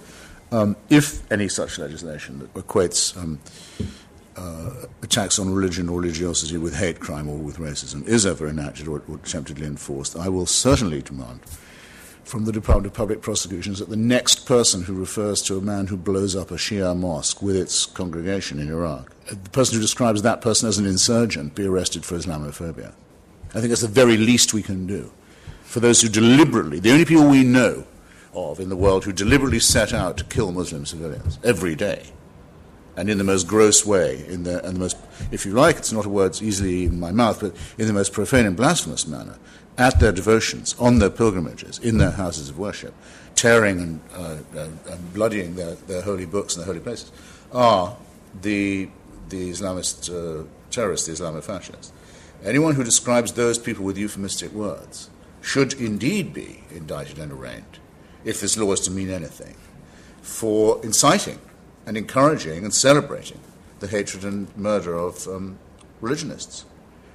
[0.52, 3.38] um, if any such legislation that equates um,
[4.36, 8.88] uh, attacks on religion or religiosity with hate crime or with racism is ever enacted
[8.88, 11.40] or, or attemptedly enforced, I will certainly demand
[12.30, 15.88] from the Department of Public Prosecutions that the next person who refers to a man
[15.88, 19.80] who blows up a Shia mosque with its congregation in Iraq, uh, the person who
[19.80, 22.92] describes that person as an insurgent, be arrested for Islamophobia.
[23.48, 25.10] I think that's the very least we can do.
[25.64, 27.84] For those who deliberately, the only people we know
[28.32, 32.12] of in the world who deliberately set out to kill Muslim civilians every day,
[32.96, 34.96] and in the most gross way, in the, and the most,
[35.32, 38.12] if you like, it's not a word easily in my mouth, but in the most
[38.12, 39.36] profane and blasphemous manner,
[39.78, 42.94] at their devotions, on their pilgrimages, in their houses of worship,
[43.34, 47.10] tearing and, uh, and bloodying their, their, holy books and their holy places,
[47.52, 47.96] are
[48.42, 48.88] the,
[49.28, 51.92] the Islamist uh, terrorists, the Islamofascists.
[52.44, 57.78] Anyone who describes those people with euphemistic words should indeed be indicted and arraigned,
[58.24, 59.56] if this law is to mean anything,
[60.22, 61.38] for inciting
[61.86, 63.40] and encouraging and celebrating
[63.80, 65.58] the hatred and murder of um,
[66.00, 66.64] religionists.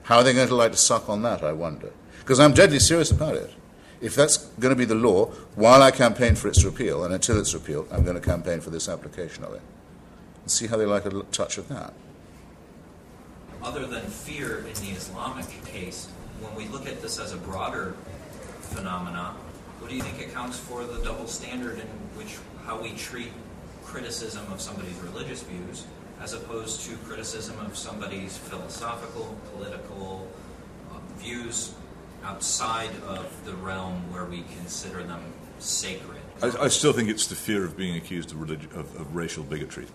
[0.03, 1.91] How are they going to like to suck on that, I wonder?
[2.25, 3.53] Because I'm deadly serious about it.
[4.01, 7.39] If that's going to be the law, while I campaign for its repeal, and until
[7.39, 9.61] it's repealed, I'm going to campaign for this application of it.
[10.41, 11.93] And see how they like a touch of that.
[13.61, 16.07] Other than fear in the Islamic case,
[16.41, 17.95] when we look at this as a broader
[18.59, 19.35] phenomenon,
[19.77, 23.31] what do you think accounts for the double standard in which how we treat
[23.83, 25.85] criticism of somebody's religious views
[26.23, 30.27] as opposed to criticism of somebody's philosophical, political
[30.91, 31.75] uh, views
[32.25, 35.21] outside of the realm where we consider them
[35.59, 36.19] sacred.
[36.41, 39.43] I, I still think it's the fear of being accused of, religi- of, of, racial
[39.43, 39.85] bigotry,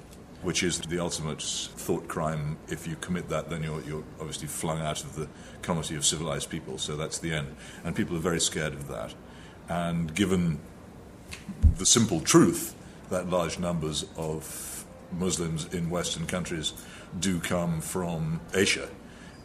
[0.43, 2.57] which is the ultimate thought crime.
[2.69, 5.29] If you commit that, then you're, you're obviously flung out of the
[5.63, 7.55] comity of civilized people, so that's the end.
[7.85, 9.15] And people are very scared of that.
[9.69, 10.61] And given
[11.77, 12.75] the simple truth
[13.11, 16.73] that large numbers of Muslims in Western countries
[17.19, 18.89] do come from Asia,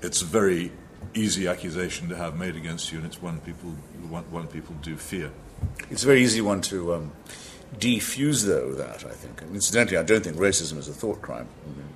[0.02, 0.72] it's very
[1.14, 3.70] easy accusation to have made against you, and it's one people
[4.10, 5.32] one, one people do fear.
[5.90, 7.12] It's a very easy one to um,
[7.78, 8.74] defuse, though.
[8.74, 9.42] That I think.
[9.42, 11.48] And incidentally, I don't think racism is a thought crime.
[11.64, 11.94] I mean,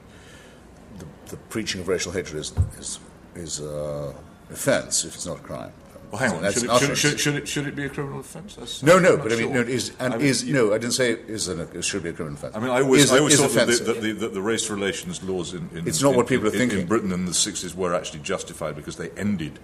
[0.98, 3.00] the, the, preaching of racial hatred is is
[3.36, 4.14] is uh,
[4.50, 5.72] offence if it's not a crime.
[6.12, 6.52] Well, hang on.
[6.52, 8.56] Should it, should, should, should it, should it be a criminal offence?
[8.56, 9.54] That's- No, no, not but I mean, sure.
[9.54, 11.84] no, it is, and I mean, is you- no, I didn't say is an, it
[11.86, 12.56] should be a criminal offence.
[12.56, 13.86] I mean, I always, Is- I always thought that the, offensive.
[13.88, 16.52] that, the, that the race relations laws in, in It's not in- what people are
[16.52, 16.80] thinking.
[16.80, 19.60] in Britain in the sixties were actually justified because they ended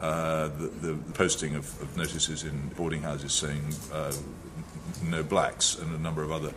[0.00, 4.12] uh, the, the, the posting of, of notices in boarding houses saying uh,
[5.08, 6.52] no blacks and a number of other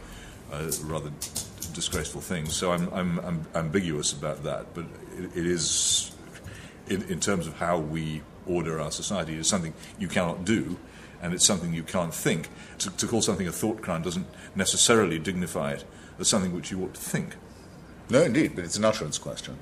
[0.52, 1.10] uh, rather
[1.74, 2.54] disgraceful things.
[2.54, 4.84] So I'm, I'm, I'm ambiguous about that, but
[5.18, 6.12] it, it is
[6.88, 9.36] in, in terms of how we order our society.
[9.36, 10.78] It's something you cannot do,
[11.22, 12.50] and it's something you can't think.
[12.80, 15.86] To, to call something a thought crime doesn't necessarily dignify it
[16.20, 17.36] as something which you ought to think.
[18.10, 19.58] No, indeed, but it's an utterance question.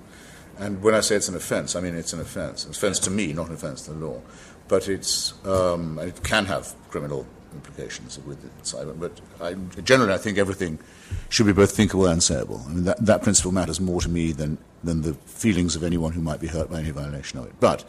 [0.57, 2.65] And when I say it's an offence, I mean it's an offence.
[2.65, 4.21] An offence to me, not an offence to the law.
[4.67, 8.99] But it's, um, it can have criminal implications with it.
[8.99, 10.79] But I, generally, I think everything
[11.29, 12.65] should be both thinkable and sayable.
[12.65, 16.11] I mean, that, that principle matters more to me than, than the feelings of anyone
[16.11, 17.53] who might be hurt by any violation of it.
[17.59, 17.83] But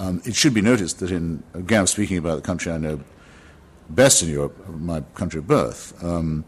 [0.00, 3.00] um, it should be noticed that in, again, I'm speaking about the country I know
[3.90, 6.44] best in Europe, my country of birth, um,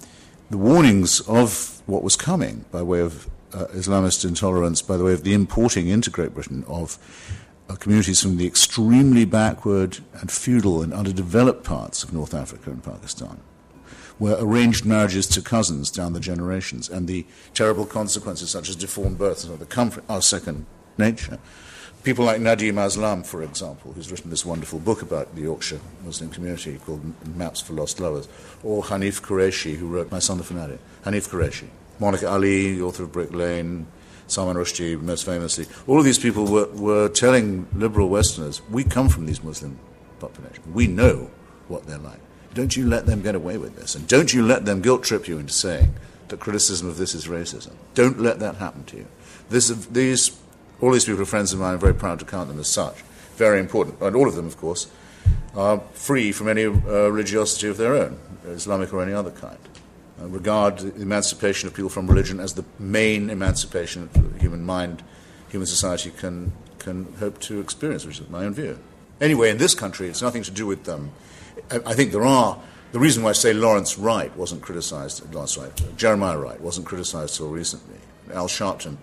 [0.49, 5.13] the warnings of what was coming by way of uh, Islamist intolerance, by the way
[5.13, 6.99] of the importing into Great Britain of
[7.69, 12.83] uh, communities from the extremely backward and feudal and underdeveloped parts of North Africa and
[12.83, 13.39] Pakistan,
[14.17, 19.19] where arranged marriages to cousins down the generations and the terrible consequences such as deformed
[19.19, 20.65] births are, other come from our second
[20.97, 21.39] nature.
[22.05, 26.31] People like Nadeem Aslam, for example, who's written this wonderful book about the Yorkshire Muslim
[26.31, 27.01] community called
[27.37, 28.27] Maps for Lost Lovers,
[28.65, 30.81] or Hanif Kureishi, who wrote My Son the Fanatic.
[31.05, 31.69] Hanif Kureishi.
[32.01, 33.87] Monica Ali, the author of Brick Lane,
[34.27, 35.67] Salman Rushdie, most famously.
[35.87, 39.79] All of these people were, were telling liberal Westerners, we come from these Muslim
[40.19, 40.67] populations.
[40.75, 41.31] We know
[41.69, 42.19] what they're like.
[42.53, 43.95] Don't you let them get away with this.
[43.95, 45.95] And don't you let them guilt trip you into saying
[46.29, 47.75] that criticism of this is racism.
[47.95, 49.07] Don't let that happen to you.
[49.51, 50.37] This, these,
[50.83, 51.75] all these people are friends of mine.
[51.75, 53.03] I'm very proud to count them as such.
[53.37, 54.01] Very important.
[54.01, 54.89] And all of them, of course,
[55.55, 56.71] are free from any uh,
[57.09, 59.59] religiosity of their own, Islamic or any other kind.
[60.21, 64.65] Uh, regard the emancipation of people from religion as the main emancipation of the human
[64.65, 65.05] mind,
[65.51, 68.79] human society can, can hope to experience, which is my own view.
[69.21, 71.13] Anyway, in this country, it's nothing to do with them.
[71.71, 72.59] I, I think there are.
[72.91, 77.37] The reason why I say Lawrence Wright wasn't criticized, Lawrence Wright, Jeremiah Wright wasn't criticized
[77.37, 77.99] till recently.
[78.35, 78.97] Al Sharpton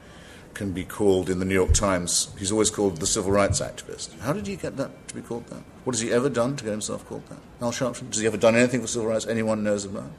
[0.54, 4.18] can be called in the New York Times, he's always called the civil rights activist.
[4.20, 5.62] How did he get that to be called that?
[5.84, 7.40] What has he ever done to get himself called that?
[7.62, 8.08] Al Sharpton?
[8.08, 10.12] Has he ever done anything for civil rights anyone knows about?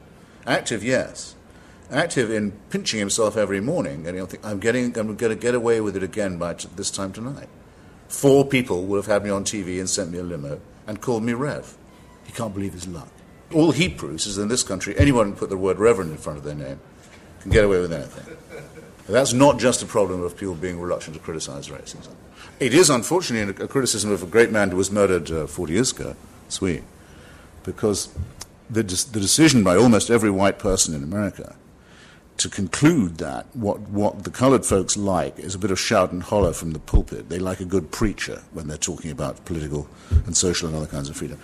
[0.45, 1.35] Active, yes.
[1.91, 5.55] Active in pinching himself every morning, and he'll think, I'm getting, I'm going to get
[5.55, 7.49] away with it again by t- this time tonight.
[8.07, 11.23] Four people will have had me on TV and sent me a limo and called
[11.23, 11.77] me Rev.
[12.25, 13.09] He can't believe his luck.
[13.53, 16.37] All he proves is in this country, anyone can put the word Reverend in front
[16.37, 16.79] of their name
[17.41, 18.30] can get away with anything.
[19.07, 22.13] That's not just a problem of people being reluctant to criticize racism.
[22.59, 25.91] It is, unfortunately, a criticism of a great man who was murdered uh, 40 years
[25.91, 26.15] ago,
[26.47, 26.83] Sweet,
[27.63, 28.09] because
[28.69, 31.55] the, the decision by almost every white person in America
[32.37, 36.23] to conclude that what, what the colored folks like is a bit of shout and
[36.23, 37.29] holler from the pulpit.
[37.29, 39.87] They like a good preacher when they're talking about political
[40.25, 41.39] and social and other kinds of freedom.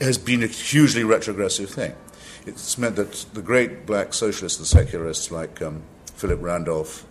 [0.00, 1.94] has been a hugely retrogressive thing.
[2.46, 5.82] It's meant that the great black socialists, and secularists like um,
[6.16, 7.06] Philip Randolph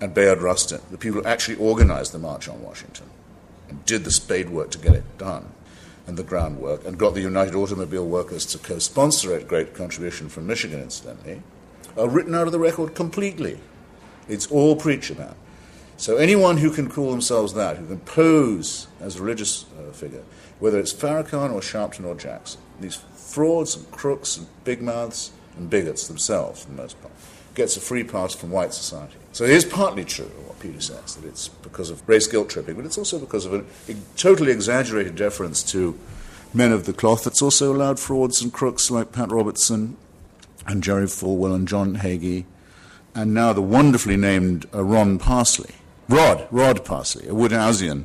[0.00, 3.06] and Bayard Rustin, the people who actually organized the March on Washington
[3.68, 5.52] and did the spade work to get it done
[6.06, 10.28] and the groundwork and got the United Automobile Workers to co sponsor it, great contribution
[10.28, 11.42] from Michigan, incidentally,
[11.96, 13.58] are written out of the record completely.
[14.28, 15.34] It's all preacher man.
[15.96, 20.22] So anyone who can call themselves that, who can pose as a religious uh, figure,
[20.58, 25.68] whether it's Farrakhan or Sharpton or Jackson, these frauds and crooks and big mouths and
[25.68, 27.12] bigots themselves, for the most part,
[27.54, 29.16] gets a free pass from white society.
[29.32, 32.76] So it is partly true what Peter says, that it's because of race guilt tripping,
[32.76, 33.64] but it's also because of a,
[34.16, 35.98] totally exaggerated deference to
[36.52, 39.96] men of the cloth that's also allowed frauds and crooks like Pat Robertson
[40.66, 42.44] and Jerry Falwell and John Hagee,
[43.14, 45.74] and now the wonderfully named uh, Ron Parsley.
[46.08, 48.04] Rod, Rod Parsley, a Wodehousian,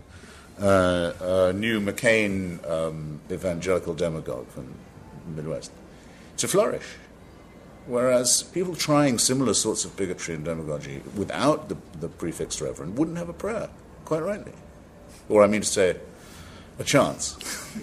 [0.60, 1.14] uh,
[1.50, 4.74] a new McCain um, evangelical demagogue from
[5.26, 5.72] the Midwest,
[6.38, 6.86] to flourish.
[7.88, 13.18] Whereas people trying similar sorts of bigotry and demagogy without the, the prefix reverend wouldn't
[13.18, 13.70] have a prayer,
[14.06, 14.54] quite rightly.
[15.30, 15.98] Or, I mean to say,
[16.80, 17.38] a chance.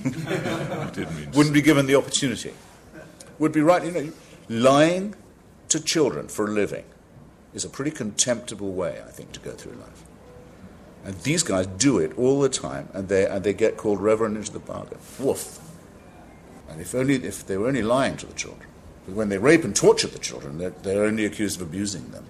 [1.34, 2.52] wouldn't be given the opportunity.
[3.38, 4.12] Would be right, you know,
[4.48, 5.14] lying
[5.68, 6.84] to children for a living
[7.54, 10.02] is a pretty contemptible way, I think, to go through life.
[11.04, 14.36] And these guys do it all the time, and they, and they get called reverend
[14.36, 14.98] into the bargain.
[15.18, 15.58] Woof.
[16.68, 18.68] And if, only, if they were only lying to the children,
[19.06, 22.26] but when they rape and torture the children, they're, they're only accused of abusing them.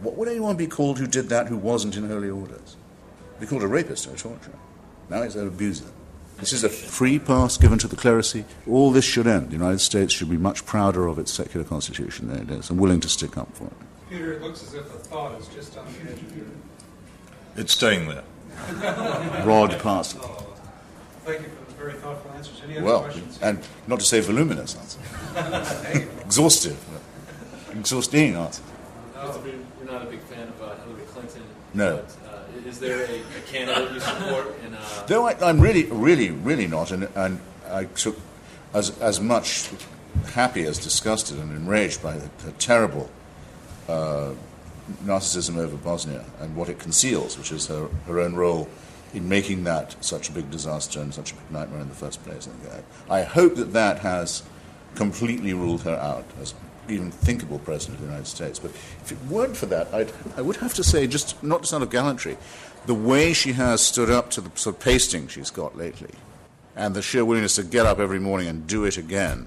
[0.00, 2.76] What would anyone be called who did that who wasn't in holy orders?
[3.40, 4.54] Be called a rapist or a torturer.
[5.08, 5.86] Now he's an abuser.
[6.38, 8.44] This is a free pass given to the clerisy.
[8.68, 9.50] All this should end.
[9.50, 12.80] The United States should be much prouder of its secular constitution than it is and
[12.80, 13.72] willing to stick up for it.
[14.10, 16.46] Peter, it looks as if a thought is just on the edge of your.
[17.56, 18.24] It's staying there.
[19.44, 20.20] Rod Parsley.
[20.24, 20.46] Oh,
[21.24, 22.60] thank you for the very thoughtful answers.
[22.64, 23.38] Any other Well, questions?
[23.42, 26.06] and not to say voluminous answers.
[26.24, 26.78] Exhaustive.
[27.72, 28.64] Exhausting answers.
[29.16, 31.42] You're not a big fan of uh, Hillary Clinton.
[31.74, 31.96] No.
[31.96, 34.54] But, uh, is there a, a candidate you support?
[34.64, 37.40] In, uh, Though I, I'm really, really, really not, and, and
[37.70, 38.18] I took
[38.74, 39.70] as, as much
[40.34, 43.10] happy as disgusted and enraged by the, the terrible
[43.88, 44.32] uh,
[45.04, 48.68] narcissism over Bosnia and what it conceals, which is her, her own role
[49.14, 52.22] in making that such a big disaster and such a big nightmare in the first
[52.24, 52.48] place.
[53.10, 54.42] I hope that that has
[54.94, 56.54] completely ruled her out as
[56.88, 58.58] even thinkable president of the United States.
[58.58, 61.74] But if it weren't for that, I'd, I would have to say, just not just
[61.74, 62.36] out of gallantry,
[62.86, 66.10] the way she has stood up to the sort of pasting she's got lately,
[66.74, 69.46] and the sheer willingness to get up every morning and do it again,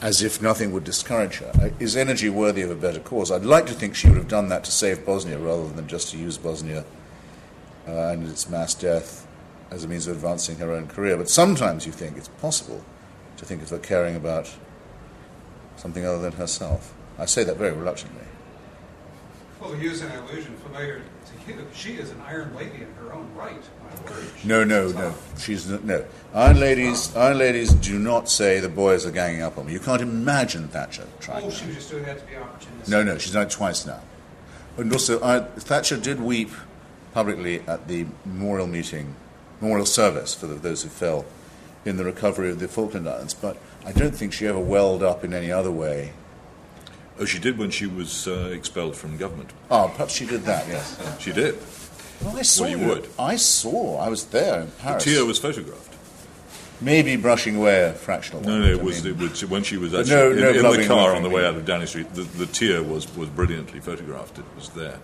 [0.00, 3.30] as if nothing would discourage her, uh, is energy worthy of a better cause.
[3.30, 6.10] I'd like to think she would have done that to save Bosnia rather than just
[6.10, 6.84] to use Bosnia
[7.86, 9.26] uh, and its mass death
[9.70, 11.16] as a means of advancing her own career.
[11.16, 12.84] But sometimes you think it's possible
[13.36, 14.54] to think of her caring about
[15.76, 16.94] something other than herself.
[17.18, 18.24] I say that very reluctantly.
[19.60, 23.32] Well, use an allusion familiar to you, she is an Iron Lady in her own
[23.34, 23.62] right.
[23.82, 24.24] My word.
[24.44, 25.14] No, no, no.
[25.38, 26.04] She's no.
[26.32, 29.72] Iron ladies, Iron ladies do not say the boys are ganging up on me.
[29.72, 31.44] You can't imagine Thatcher trying.
[31.44, 32.88] Oh, she was just doing that to be opportunistic.
[32.88, 34.00] No, no, she's done it twice now.
[34.76, 36.50] And also, I, Thatcher did weep
[37.14, 39.14] publicly at the memorial meeting,
[39.60, 41.24] memorial service for the, those who fell
[41.86, 43.32] in the recovery of the Falkland Islands.
[43.34, 46.12] But I don't think she ever welled up in any other way.
[47.18, 49.50] Oh, she did when she was uh, expelled from government.
[49.70, 50.66] Oh, perhaps she did that.
[50.68, 50.98] Yes.
[51.20, 51.56] She did.
[52.22, 52.66] Well, I saw.
[52.66, 52.88] you her.
[52.88, 53.08] would.
[53.18, 53.98] I saw.
[53.98, 55.04] I was there in The Paris.
[55.04, 55.94] tear was photographed.
[56.80, 58.42] maybe brushing away a fractional.
[58.42, 60.86] No, no, it was, it was when she was actually no- in, no in the
[60.86, 62.12] car on the way out of Downing Street.
[62.14, 64.38] The, the tear was, was brilliantly photographed.
[64.38, 64.98] It was there.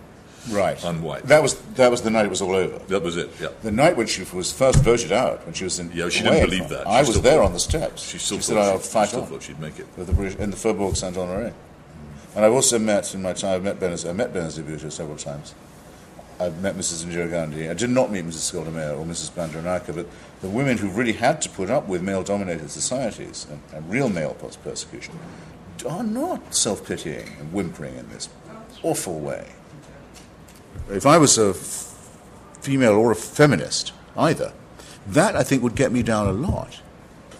[0.49, 0.83] Right.
[0.83, 1.27] unwiped.
[1.27, 2.79] That was that was the night it was all over.
[2.85, 3.29] That was it.
[3.39, 3.49] Yeah.
[3.61, 5.91] The night when she was first voted out, when she was in.
[5.93, 6.87] Yeah, she didn't believe that.
[6.87, 8.03] I She was there on the steps.
[8.03, 9.87] She still said, "I'll she, still on." thought she'd make it.
[9.97, 11.53] with the British, in the Faubourg Saint Honoré.
[12.35, 13.55] And I've also met in my time.
[13.55, 15.53] I've met Benazir, I met Benazir Bhutto several times.
[16.39, 17.05] I've met Mrs.
[17.05, 17.69] Indira Gandhi.
[17.69, 18.51] I did not meet Mrs.
[18.51, 19.29] Golda Meir or Mrs.
[19.31, 20.07] Bandaranaike, but
[20.41, 24.33] the women who really had to put up with male-dominated societies and, and real male
[24.33, 25.19] pers- persecution
[25.87, 28.27] are not self-pitying and whimpering in this
[28.81, 29.49] awful way.
[30.89, 31.53] If I was a
[32.61, 34.53] female or a feminist, either,
[35.07, 36.75] that I think would get me down a lot.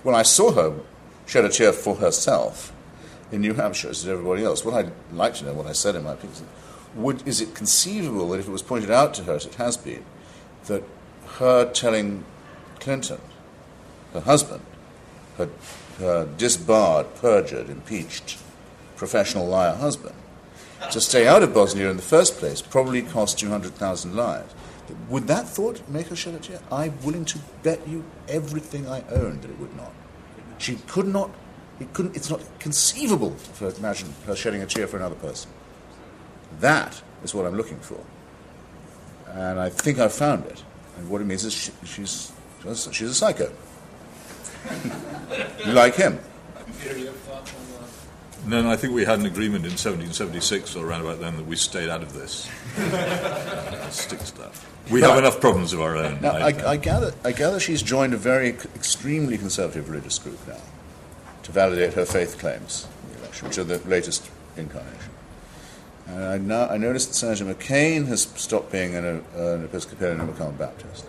[0.03, 0.79] When I saw her
[1.25, 2.73] shed a tear for herself
[3.31, 5.95] in New Hampshire, as did everybody else, what I'd like to know, what I said
[5.95, 6.41] in my piece,
[6.95, 9.77] would, is it conceivable that if it was pointed out to her, as it has
[9.77, 10.03] been,
[10.65, 10.83] that
[11.37, 12.25] her telling
[12.79, 13.21] Clinton,
[14.13, 14.61] her husband,
[15.37, 15.49] her,
[15.99, 18.37] her disbarred, perjured, impeached,
[18.95, 20.15] professional liar husband,
[20.89, 24.53] to stay out of Bosnia in the first place probably cost 200,000 lives.
[25.09, 26.59] Would that thought make her shed a tear?
[26.71, 29.93] I'm willing to bet you everything I own that it would not.
[30.57, 31.31] She could not,
[31.79, 35.51] it couldn't, it's not conceivable for imagine her shedding a tear for another person.
[36.59, 38.03] That is what I'm looking for.
[39.27, 40.63] And I think I've found it.
[40.97, 42.31] And what it means is she, she's,
[42.91, 43.51] she's a psycho.
[45.67, 46.19] like him.
[48.43, 50.75] Peter, you have thoughts on No, no, I think we had an agreement in 1776
[50.75, 52.49] or around about then that we stayed out of this.
[53.95, 54.51] Stick to that.
[54.89, 56.21] We have enough problems of our own.
[56.21, 60.39] Now, I, I- I, gather, I gather she's joined a very extremely conservative religious group
[60.47, 60.57] now
[61.43, 65.11] to validate her faith claims in the election, which are the latest incarnation.
[66.07, 70.19] And I, now, I noticed that Senator McCain has stopped being an, uh, an Episcopalian
[70.19, 71.05] and become a Baptist.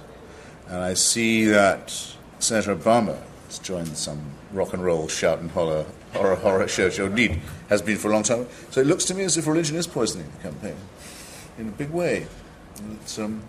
[0.69, 4.21] And I see that Senator Obama has joined some
[4.53, 8.13] rock and roll shout and holler horror horror show, show indeed has been for a
[8.13, 8.47] long time.
[8.71, 10.77] So it looks to me as if religion is poisoning the campaign
[11.59, 12.27] in a big way.
[13.19, 13.43] Um,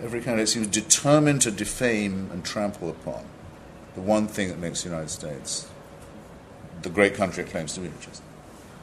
[0.00, 3.24] every candidate seems determined to defame and trample upon
[3.94, 5.68] the one thing that makes the United States
[6.82, 8.22] the great country it claims to be, which is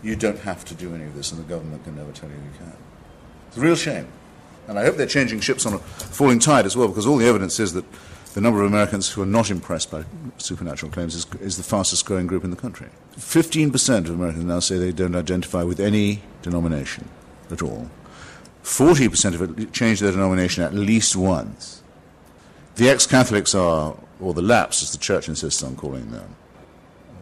[0.04, 2.36] you don't have to do any of this, and the government can never tell you
[2.36, 2.74] you can.
[3.48, 4.08] It's a real shame.
[4.68, 7.26] And I hope they're changing ships on a falling tide as well, because all the
[7.26, 7.86] evidence is that
[8.36, 10.04] the number of Americans who are not impressed by
[10.38, 12.90] supernatural claims is, is the fastest growing group in the country.
[13.16, 17.08] 15% of Americans now say they don't identify with any denomination
[17.50, 17.90] at all.
[18.62, 21.82] 40% of it change their denomination at least once.
[22.76, 26.36] The ex Catholics are, or the lapsed, as the church insists on calling them,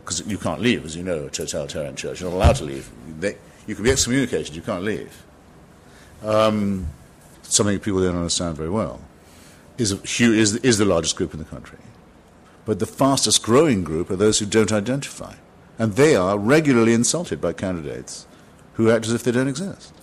[0.04, 2.22] because you can't leave, as you know, a totalitarian church.
[2.22, 2.90] You're not allowed to leave.
[3.20, 3.38] They,
[3.68, 5.24] you can be excommunicated, you can't leave.
[6.24, 6.88] Um,
[7.44, 9.00] something people don't understand very well.
[9.78, 11.80] Is, is, is the largest group in the country.
[12.66, 15.36] But the fastest growing group are those who don't identify.
[15.80, 18.28] And they are regularly insulted by candidates
[18.74, 19.94] who act as if they don't exist.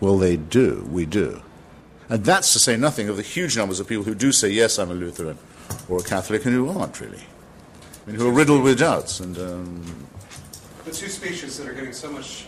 [0.00, 0.86] Well, they do.
[0.90, 1.42] We do.
[2.08, 4.78] And that's to say nothing of the huge numbers of people who do say, yes,
[4.78, 5.38] I'm a Lutheran
[5.88, 7.22] or a Catholic, and who aren't really.
[8.06, 9.20] I mean, who are riddled with doubts.
[9.20, 10.06] And um,
[10.84, 12.46] The two speeches that are getting so much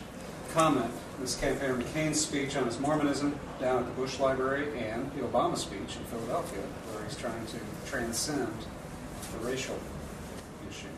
[0.55, 0.91] comment
[1.21, 5.57] this campaign McCain's speech on his Mormonism down at the Bush Library and the Obama
[5.57, 6.61] speech in Philadelphia,
[6.93, 7.57] where he's trying to
[7.89, 8.53] transcend
[9.33, 9.79] the racial
[10.69, 10.89] issue.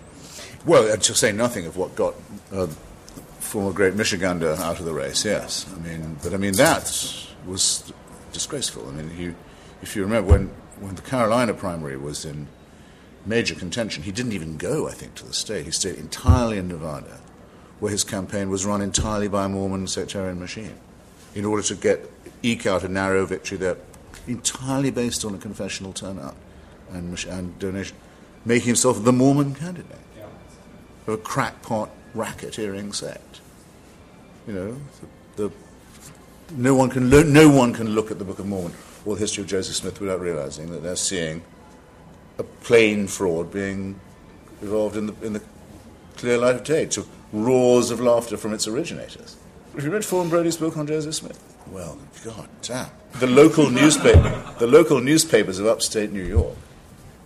[0.65, 2.15] Well, uh, to say nothing of what got
[2.51, 2.67] uh,
[3.39, 5.67] former great Michigander out of the race, yes.
[5.77, 6.85] I mean, but I mean, that
[7.47, 7.93] was
[8.33, 8.89] disgraceful.
[8.89, 9.37] I mean,
[9.83, 10.49] if you remember when,
[10.81, 12.49] when the Carolina primary was in
[13.27, 15.67] major contention, he didn't even go, I think, to the state.
[15.67, 17.21] He stayed entirely in Nevada,
[17.79, 20.77] where his campaign was run entirely by a Mormon sectarian machine,
[21.35, 22.11] in order to get
[22.45, 23.77] eke out a narrow victory there,
[24.27, 26.37] entirely based on a confessional turnout
[26.93, 27.97] and, and donation,
[28.45, 29.99] making himself the Mormon candidate
[31.07, 33.41] of a crackpot racketeering sect.
[34.47, 34.77] You know,
[35.37, 35.55] the, the
[36.57, 38.75] no one can lo- no one can look at the Book of Mormon
[39.05, 41.43] or the history of Joseph Smith without realizing that they're seeing
[42.39, 43.99] a plain fraud being
[44.63, 45.43] evolved in the in the
[46.17, 49.37] clear light of day to roars of laughter from its originators.
[49.75, 51.43] Have you read Fawn Brodie's book on Joseph Smith?
[51.71, 52.89] Well, God damn.
[53.19, 56.57] The local newspaper, the local newspapers of upstate New York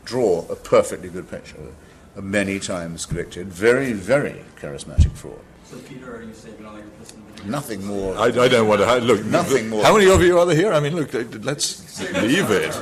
[0.04, 1.56] draw a perfectly good picture.
[1.56, 1.74] Of
[2.16, 5.38] a many times convicted, very, very charismatic fraud.
[5.66, 7.50] So, Peter, are you saving all your piss and vinegar?
[7.50, 8.16] Nothing more.
[8.16, 9.24] I, I don't want to look.
[9.26, 9.84] Nothing more.
[9.84, 10.72] How many of you are there here?
[10.72, 11.12] I mean, look,
[11.44, 12.74] let's leave it.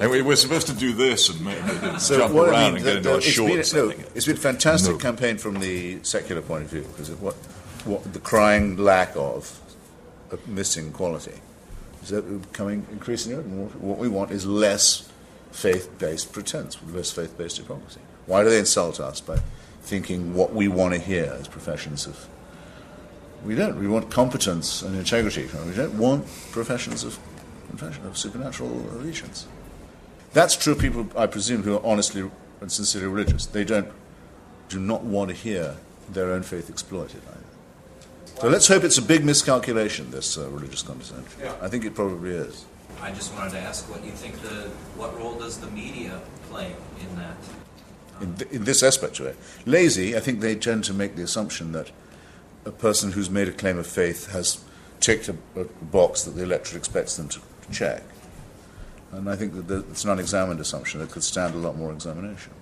[0.00, 2.76] And we, we're supposed to do this and, make, and jump what I around mean,
[2.76, 3.72] and get the- into the- our it's shorts.
[3.72, 4.98] Been, no, it's been a fantastic No.
[4.98, 7.34] campaign from the secular point of view because of what,
[7.86, 9.60] what the crying lack of,
[10.30, 11.40] of missing quality
[12.02, 13.42] is that becoming increasingly.
[13.42, 15.08] What- we want is less
[15.52, 18.00] faith-based pretense, less faith-based hypocrisy.
[18.26, 19.38] Why do they insult us by
[19.82, 22.26] thinking what we want to hear as professions of?
[23.44, 23.78] We don't.
[23.78, 25.48] We want competence and integrity.
[25.66, 27.18] We don't want professions of
[27.68, 29.46] confession of supernatural allegiance.
[30.32, 32.30] That's true of people, I presume, who are honestly
[32.60, 33.46] and sincerely religious.
[33.46, 33.88] They don't,
[34.68, 35.76] do not want to hear
[36.08, 37.41] their own faith exploited either.
[38.42, 41.40] So let's hope it's a big miscalculation, this uh, religious condescension.
[41.40, 41.54] Yeah.
[41.62, 42.64] I think it probably is.
[43.00, 46.20] I just wanted to ask what you think the what role does the media
[46.50, 47.36] play in that?
[48.20, 49.36] In, th- in this aspect to it.
[49.64, 51.92] Lazy, I think they tend to make the assumption that
[52.64, 54.64] a person who's made a claim of faith has
[54.98, 58.02] ticked a, a box that the electorate expects them to, to check.
[59.12, 61.92] And I think that the, it's an unexamined assumption that could stand a lot more
[61.92, 62.52] examination.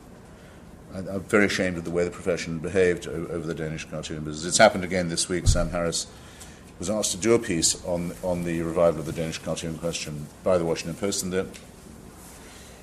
[0.95, 4.45] I'm very ashamed of the way the profession behaved over the Danish cartoon business.
[4.45, 5.47] It's happened again this week.
[5.47, 6.07] Sam Harris
[6.80, 10.26] was asked to do a piece on, on the revival of the Danish cartoon question
[10.43, 11.47] by the Washington Post, and they're,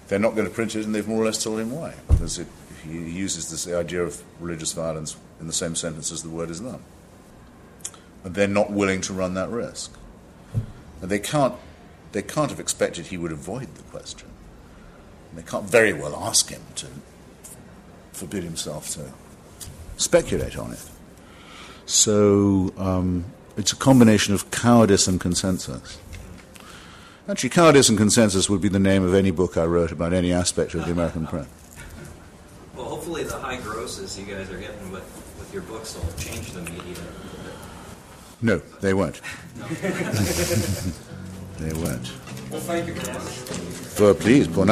[0.07, 1.95] they're not going to print it, and they've more or less told him why.
[2.07, 2.47] Because it,
[2.83, 6.81] he uses this idea of religious violence in the same sentence as the word Islam.
[8.23, 9.97] And they're not willing to run that risk.
[11.01, 11.55] And they can't,
[12.13, 14.29] they can't have expected he would avoid the question.
[15.29, 16.87] And they can't very well ask him to
[18.17, 19.11] forbid himself to
[19.97, 20.83] speculate on it.
[21.85, 25.99] So um, it's a combination of cowardice and consensus.
[27.29, 30.33] Actually, cowardice and consensus would be the name of any book I wrote about any
[30.33, 31.47] aspect of the American press.
[32.75, 35.03] Well, hopefully the high grosses you guys are getting with,
[35.37, 37.53] with your books will change the media a little bit.
[38.41, 39.21] No, they won't.
[41.59, 42.11] they won't.
[42.49, 43.99] Well, thank you very much.
[43.99, 44.65] Well, please, por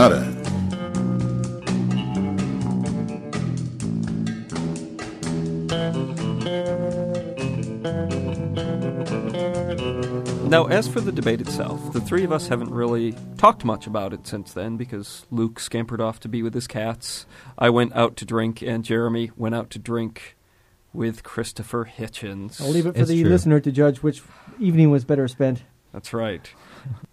[10.48, 14.14] Now, as for the debate itself, the three of us haven't really talked much about
[14.14, 17.26] it since then because Luke scampered off to be with his cats.
[17.58, 20.38] I went out to drink, and Jeremy went out to drink
[20.94, 22.62] with Christopher Hitchens.
[22.62, 23.30] I'll leave it for It's the true.
[23.30, 24.22] listener to judge which
[24.60, 25.64] evening was better spent.
[25.92, 26.50] That's right.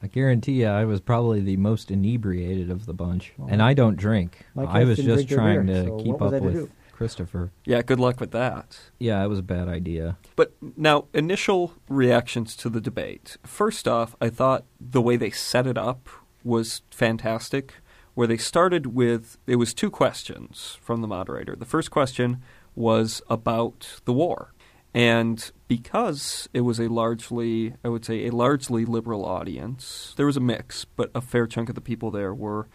[0.03, 3.97] I guarantee you, I was probably the most inebriated of the bunch, and I don't
[3.97, 4.45] drink.
[4.55, 6.33] My I cats was didn't just drink their trying beer, to so keep what was
[6.33, 6.71] up I to with do?
[7.03, 7.51] Christopher.
[7.65, 8.79] Yeah, good luck with that.
[9.01, 10.19] Yeah, it was a bad idea.
[10.37, 13.39] But now, initial reactions to the debate.
[13.43, 16.09] First off, I thought the way they set it up
[16.45, 17.75] was fantastic.
[18.15, 21.57] Where they started with, it was two questions from the moderator.
[21.57, 22.41] The first question
[22.77, 24.53] was about the war.
[24.95, 30.37] And because it was a largely, I would say, a largely liberal audience, there was
[30.37, 32.69] a mix, but a fair chunk of the people there were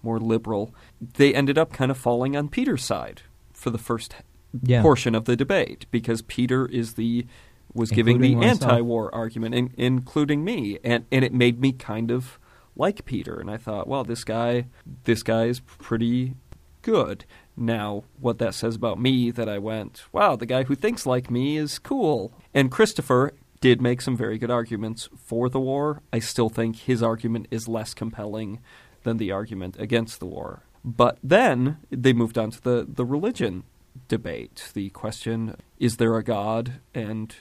[0.00, 0.72] more liberal.
[1.00, 3.22] They ended up kind of falling on Peter's side
[3.54, 4.16] for the first
[4.62, 4.82] Yeah.
[4.82, 7.26] portion of the debate because Peter is the
[7.72, 8.70] was giving the Including myself.
[8.72, 12.38] anti-war argument, in, including me, and and it made me kind of
[12.76, 14.66] like Peter, and I thought, well, this guy,
[15.04, 16.34] this guy is pretty
[16.82, 17.24] good.
[17.56, 21.30] Now, what that says about me that I went, wow, the guy who thinks like
[21.30, 22.32] me is cool.
[22.52, 26.02] And Christopher did make some very good arguments for the war.
[26.12, 28.60] I still think his argument is less compelling
[29.04, 30.63] than the argument against the war.
[30.84, 33.64] But then they moved on to the, the religion
[34.08, 34.70] debate.
[34.74, 36.74] The question, is there a God?
[36.94, 37.34] And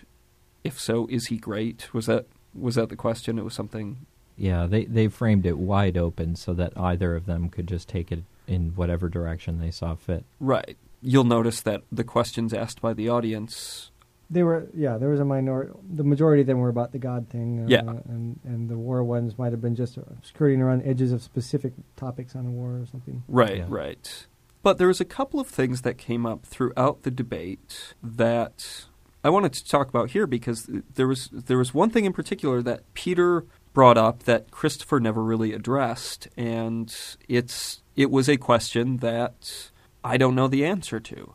[0.64, 1.94] if so, is he great?
[1.94, 3.39] Was that was that the question?
[3.39, 4.06] It was something
[4.38, 8.12] Yeah, they they framed it wide open so that either of them could just take
[8.12, 10.24] it in whatever direction they saw fit.
[10.39, 10.78] Right.
[11.02, 13.91] You'll notice that the questions asked by the audience.
[14.30, 15.74] They were, yeah, there was a minority.
[15.94, 17.64] The majority of them were about the God thing.
[17.64, 17.82] Uh, Yeah.
[17.82, 21.74] And, and the war ones might have been just uh, skirting around edges of specific
[21.96, 23.24] topics on the war or something.
[23.28, 23.66] Right, Yeah.
[23.68, 24.28] right.
[24.64, 28.86] But there was a couple of things that came up throughout the debate that
[29.24, 32.62] I wanted to talk about here because there was there was one thing in particular
[32.62, 36.96] that Peter brought up that Christopher never really addressed, and
[37.28, 39.70] it's it was a question that
[40.04, 41.34] I don't know the answer to.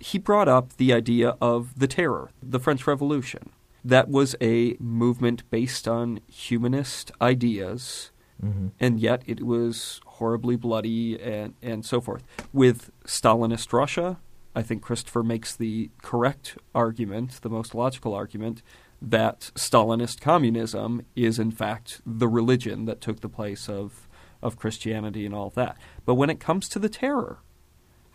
[0.00, 3.50] He brought up the idea of the terror, the French Revolution.
[3.84, 8.10] That was a movement based on humanist ideas
[8.42, 8.68] Mm-hmm.
[8.80, 12.24] and yet it was horribly bloody and, and so forth.
[12.54, 14.18] With Stalinist Russia,
[14.54, 18.62] I think Christopher makes the correct argument, the most logical argument,
[19.02, 24.08] that Stalinist communism is in fact the religion that took the place of,
[24.42, 25.76] of Christianity and all that.
[26.06, 27.40] But when it comes to the terror,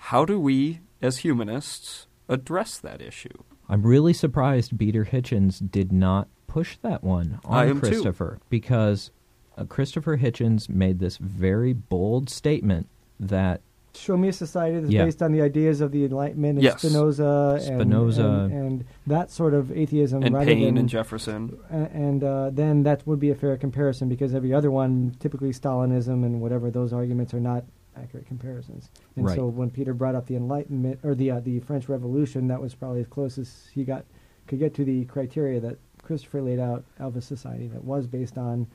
[0.09, 3.43] how do we, as humanists, address that issue?
[3.67, 7.87] I'm really surprised Peter Hitchens did not push that one on I am too.
[7.87, 9.09] Christopher because
[9.57, 12.87] uh, Christopher Hitchens made this very bold statement
[13.19, 13.61] that
[13.95, 15.05] Show me a society that's Yeah.
[15.05, 16.81] based on the ideas of the Enlightenment and Yes.
[16.81, 18.27] Spinoza, and, Spinoza.
[18.27, 21.57] and, and that sort of atheism, And rather Paine than and Jefferson.
[21.71, 26.25] And uh, then that would be a fair comparison because every other one, typically Stalinism
[26.25, 27.63] and whatever, those arguments are not
[27.97, 28.89] accurate comparisons.
[29.15, 29.35] And Right.
[29.35, 32.75] so when Peter brought up the Enlightenment or the uh, the French Revolution, that was
[32.75, 34.05] probably as close as he got
[34.47, 38.37] could get to the criteria that Christopher laid out of a society that was based
[38.37, 38.67] on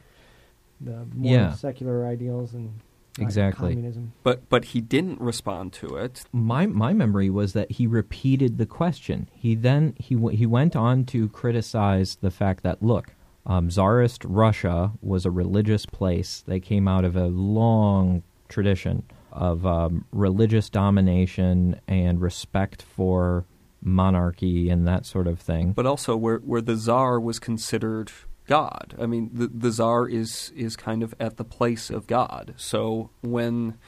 [0.81, 1.53] the more Yeah.
[1.53, 2.71] secular ideals and
[3.19, 3.71] Exactly.
[3.71, 4.13] communism.
[4.23, 6.25] But but he didn't respond to it.
[6.33, 9.29] my my memory was that he repeated the question.
[9.33, 13.15] He then he w- he went on to criticize the fact that look,
[13.47, 16.43] um, Tsarist Russia was a religious place.
[16.47, 23.45] They came out of a long tradition of um, religious domination and respect for
[23.83, 25.73] monarchy and that sort of thing.
[25.73, 28.13] but also where where the czar was considered
[28.47, 28.95] God.
[29.01, 32.55] I mean, the the czar is is kind of at the place of God.
[32.57, 33.79] So when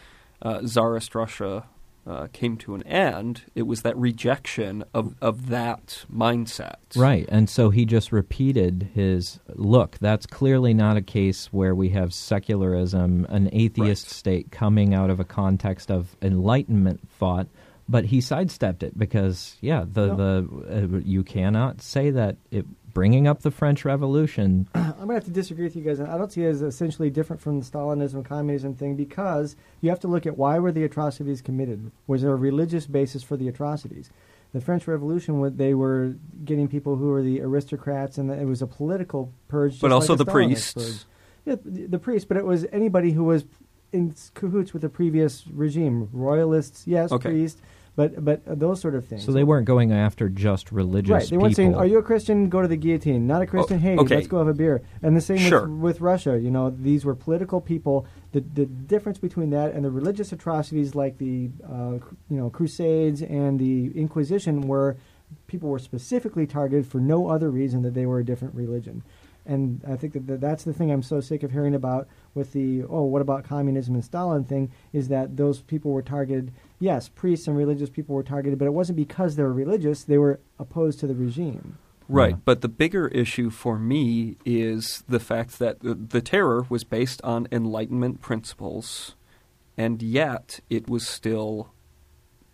[0.40, 1.66] uh, Tsarist Russia
[2.06, 6.76] uh, came to an end, it was that rejection of of that mindset.
[6.96, 9.98] Right, and so he just repeated his look.
[10.00, 14.12] That's clearly not a case where we have secularism, an atheist Right.
[14.12, 17.46] state coming out of a context of Enlightenment thought.
[17.88, 20.48] But he sidestepped it because, yeah, the the
[20.94, 22.64] uh, you cannot say that it
[22.94, 24.68] bringing up the French Revolution.
[24.74, 26.00] I'm going to have to disagree with you guys.
[26.00, 30.00] I don't see it as essentially different from the Stalinism, communism thing because you have
[30.00, 31.90] to look at why were the atrocities committed?
[32.06, 34.10] Was there a religious basis for the atrocities?
[34.52, 38.66] The French Revolution, they were getting people who were the aristocrats, and it was a
[38.66, 39.80] political purge.
[39.80, 40.72] But also like the Stalinist priests.
[40.74, 41.04] purge.
[41.46, 43.44] Yeah, the, the priests, but it was anybody who was
[43.92, 46.08] in cahoots with the previous regime.
[46.12, 47.30] Royalists, yes, Okay.
[47.30, 47.60] priests,
[47.94, 49.24] but but those sort of things.
[49.24, 51.28] So they weren't going after just religious Right.
[51.28, 52.48] They weren't saying, "Are you a Christian?
[52.48, 53.78] Go to the guillotine." Not a Christian.
[53.78, 54.16] hey, okay.
[54.16, 54.82] let's go have a beer.
[55.02, 55.62] And the same Sure.
[55.62, 56.38] with, with Russia.
[56.38, 58.06] You know, these were political people.
[58.32, 61.98] The the difference between that and the religious atrocities like the uh,
[62.30, 64.96] you know Crusades and the Inquisition were
[65.46, 69.02] people were specifically targeted for no other reason that they were a different religion.
[69.44, 72.52] And I think that that that's the thing I'm so sick of hearing about with
[72.52, 76.52] the oh what about communism and Stalin thing is that those people were targeted.
[76.78, 80.04] Yes, priests and religious people were targeted, but it wasn't because they were religious.
[80.04, 81.78] They were opposed to the regime.
[82.08, 87.22] Right, but the bigger issue for me is the fact that the terror was based
[87.22, 89.14] on Enlightenment principles,
[89.78, 91.70] and yet it was still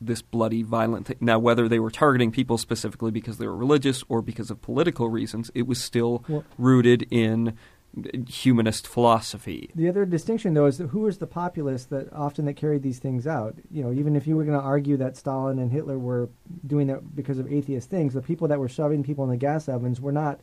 [0.01, 1.17] this bloody, violent thing.
[1.21, 5.09] Now, whether they were targeting people specifically because they were religious or because of political
[5.09, 7.55] reasons, it was still Well- rooted in
[8.29, 9.71] humanist philosophy.
[9.75, 12.99] The other distinction, though, is that who was the populace that often that carried these
[12.99, 13.57] things out.
[13.71, 16.29] You know, even if you were going to argue that Stalin and Hitler were
[16.67, 19.69] doing that because of atheist things, the people that were shoving people in the gas
[19.69, 20.39] ovens were not,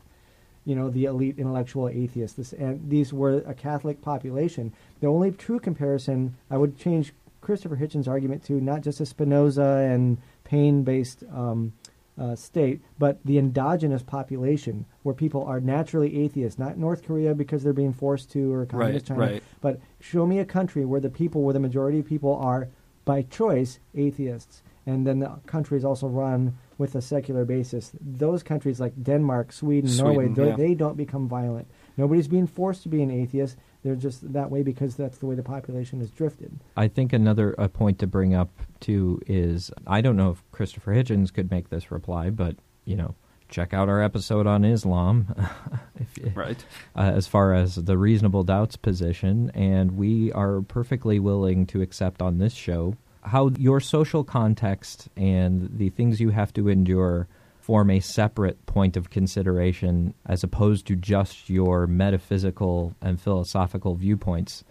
[0.64, 2.36] you know, the elite intellectual atheists.
[2.36, 4.72] This, and these were a Catholic population.
[5.00, 7.14] The only true comparison, I would change
[7.46, 11.72] Christopher Hitchens' argument to not just a Spinoza and Paine-based um,
[12.18, 17.62] uh, state, but the endogenous population where people are naturally atheists, not North Korea because
[17.62, 19.42] they're being forced to or communist Right, China, right.
[19.60, 22.66] but show me a country where the people, where the majority of people are
[23.04, 27.92] by choice atheists, and then the country is also run with a secular basis.
[28.00, 30.56] Those countries like Denmark, Sweden, Norway, Sweden, they- yeah.
[30.56, 31.68] they don't become violent.
[31.96, 33.56] Nobody's being forced to be an atheist.
[33.86, 36.58] They're just that way because that's the way the population has drifted.
[36.76, 40.92] I think another a point to bring up too is I don't know if Christopher
[40.92, 43.14] Hitchens could make this reply, but you know,
[43.48, 45.32] check out our episode on Islam.
[46.00, 46.64] if, Right.
[46.96, 52.20] Uh, as far as the reasonable doubts position, and we are perfectly willing to accept
[52.20, 57.28] on this show how your social context and the things you have to endure
[57.66, 64.62] form a separate point of consideration as opposed to just your metaphysical and philosophical viewpoints.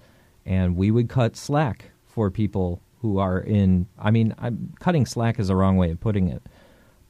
[0.46, 5.40] And we would cut slack for people who are in, I mean, I'm, cutting slack
[5.40, 6.42] is the wrong way of putting it,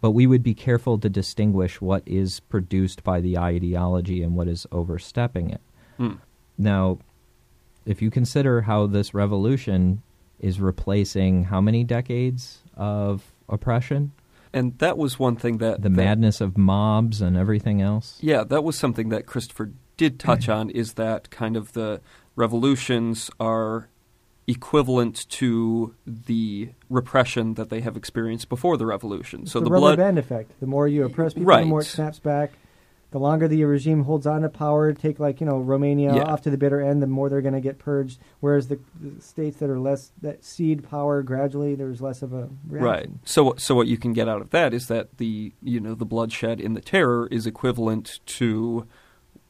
[0.01, 4.47] but we would be careful to distinguish what is produced by the ideology and what
[4.47, 5.61] is overstepping it.
[5.97, 6.13] Hmm.
[6.57, 6.97] Now,
[7.86, 10.01] if you consider how this revolution
[10.39, 14.13] is replacing how many decades of oppression,
[14.56, 18.18] And that was one thing that the that- madness of mobs and everything else.
[18.22, 20.70] Yeah, that was something that Christopher did touch on.
[20.70, 21.99] Is that kind of the
[22.38, 23.89] revolutions are
[24.47, 29.45] equivalent to the repression that they have experienced before the revolution.
[29.45, 30.51] So the, the, blood, band effect.
[30.60, 31.62] The more you oppress people, Right.
[31.64, 32.53] the more it snaps back.
[33.16, 36.24] The longer the regime holds on to power, take like you know Romania Yeah.
[36.24, 38.20] off to the bitter end, the more they're going to get purged.
[38.41, 42.49] Whereas the, the states that are less that cede power gradually, there's less of a
[42.68, 43.07] right?
[43.24, 46.03] So, so what you can get out of that is that the you know the
[46.03, 48.86] bloodshed in the terror is equivalent to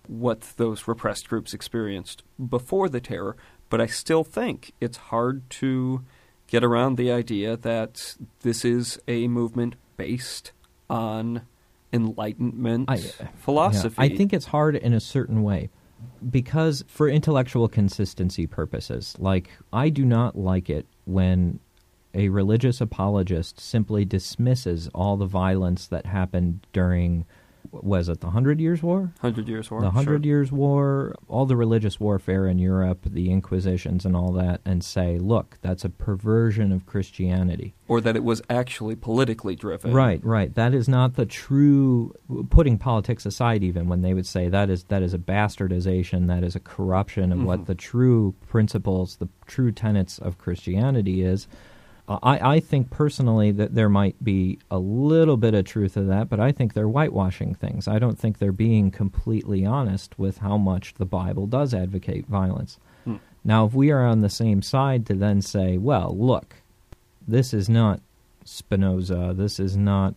[0.07, 3.35] what those repressed groups experienced before the terror.
[3.71, 6.05] But I still think it's hard to
[6.45, 10.51] get around the idea that this is a movement based
[10.87, 11.47] on
[11.95, 12.97] enlightenment I-
[13.37, 13.95] philosophy.
[13.97, 15.69] Yeah, I think it's hard in a certain way
[16.29, 21.59] because for intellectual consistency purposes, like I do not like it when
[22.13, 27.25] a religious apologist simply dismisses all the violence that happened during
[27.71, 29.11] was it the Hundred Years' War?
[29.21, 29.81] Hundred Years' War.
[29.81, 30.29] the Hundred sure.
[30.29, 35.17] Years' War, all the religious warfare in Europe, the Inquisitions, and all that, and say,
[35.17, 37.73] look, that's a perversion of Christianity.
[37.87, 39.93] or that it was actually politically driven.
[39.93, 40.53] Right, right.
[40.55, 42.13] That is not the true.
[42.49, 46.43] Putting politics aside, even when they would say that is that is a bastardization, that
[46.43, 47.65] is a corruption of what Mhm.
[47.67, 51.47] the true principles, the true tenets of Christianity is.
[52.07, 56.03] Uh, I, I think personally that there might be a little bit of truth to
[56.03, 57.87] that, but I think they're whitewashing things.
[57.87, 62.77] I don't think they're being completely honest with how much the Bible does advocate violence.
[63.05, 63.15] Hmm.
[63.43, 66.55] Now, if we are on the same side to then say, well, look,
[67.27, 68.01] this is not
[68.43, 70.13] Spinoza, this is not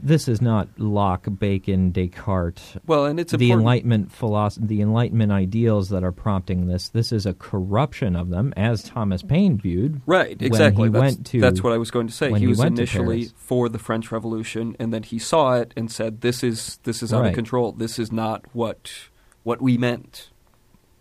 [0.00, 2.76] this is not Locke, Bacon, Descartes.
[2.86, 6.88] Well, and it's the important- Enlightenment philosophy, the Enlightenment ideals that are prompting this.
[6.88, 10.00] This is a corruption of them, as Thomas Paine viewed.
[10.06, 10.88] Right, exactly.
[10.88, 12.30] he that's, went to, that's what I was going to say.
[12.30, 16.20] when He was initially for the French Revolution, and then he saw it and said,
[16.20, 17.28] "This is this is out Right.
[17.28, 17.72] of control.
[17.72, 18.90] This is not what
[19.42, 20.30] what we meant."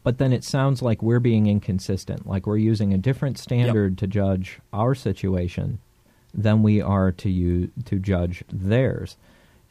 [0.03, 4.07] But then it sounds like we're being inconsistent, like we're using a different standard to
[4.07, 5.79] judge our situation
[6.33, 9.17] than we are to you to judge theirs.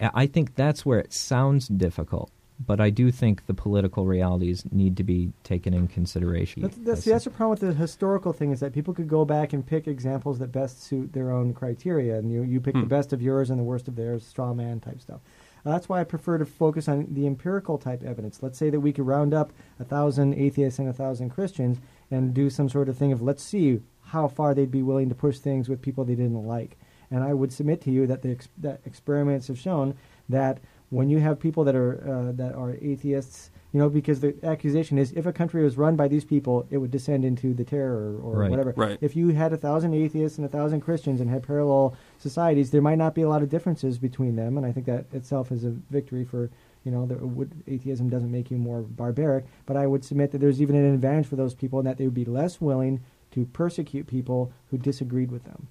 [0.01, 2.31] I I think that's where it sounds difficult,
[2.65, 6.63] but I do think the political realities need to be taken in consideration.
[6.63, 9.25] That's, that's, see, that's the problem with the historical thing is that people could go
[9.25, 12.81] back and pick examples that best suit their own criteria, and you, you pick the
[12.81, 12.87] Hmm.
[12.89, 15.21] best of yours and the worst of theirs, straw man type stuff.
[15.65, 18.43] Uh, that's why I prefer to focus on the empirical type evidence.
[18.43, 21.79] Let's say that we could round up a thousand atheists and a thousand Christians
[22.11, 23.81] and do some sort of thing of let's see
[24.13, 26.77] how far they'd be willing to push things with people they didn't like.
[27.11, 29.95] And I would submit to you that the ex- that experiments have shown
[30.29, 30.59] that
[30.91, 34.99] when you have people that are uh, that are atheists, you know, because the accusation
[34.99, 38.19] is if a country was run by these people, it would descend into the terror
[38.23, 38.51] or Right.
[38.51, 38.75] whatever.
[38.77, 38.99] Right.
[39.01, 42.83] If you had a thousand atheists and a thousand Christians and had parallel societies, there
[42.83, 45.65] might not be a lot of differences between them, and I think that itself is
[45.65, 46.51] a victory for.
[46.85, 50.39] You know, the, would, atheism doesn't make you more barbaric, but I would submit that
[50.39, 52.99] there's even an advantage for those people in that they would be less willing
[53.33, 55.67] to persecute people who disagreed with them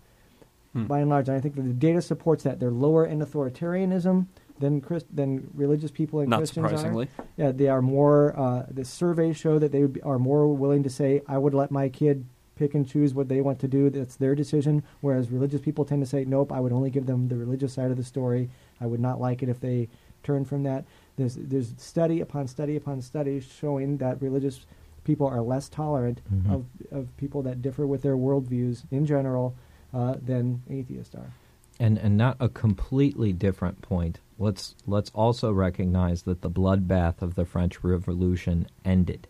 [0.74, 0.86] Hmm.
[0.86, 1.28] by and large.
[1.28, 4.28] And I think that the data supports that they're lower in authoritarianism
[4.60, 7.08] than Christ, than religious people and Not Christians surprisingly.
[7.20, 7.26] are.
[7.38, 8.38] Yeah, they are more.
[8.40, 11.54] Uh, the surveys show that they would be, are more willing to say, "I would
[11.54, 13.90] let my kid pick and choose what they want to do.
[13.90, 17.28] That's their decision." Whereas religious people tend to say, "Nope, I would only give them
[17.28, 18.50] the religious side of the story.
[18.80, 19.90] I would not like it if they
[20.24, 20.86] turn from that."
[21.18, 24.66] There's there's study upon study upon study showing that religious
[25.04, 26.52] people are less tolerant Mhm.
[26.54, 29.56] of of people that differ with their worldviews in general
[29.94, 31.34] uh, than atheists are.
[31.80, 34.20] and and not a completely different point.
[34.38, 39.28] Let's let's also recognize that the bloodbath of the French Revolution ended.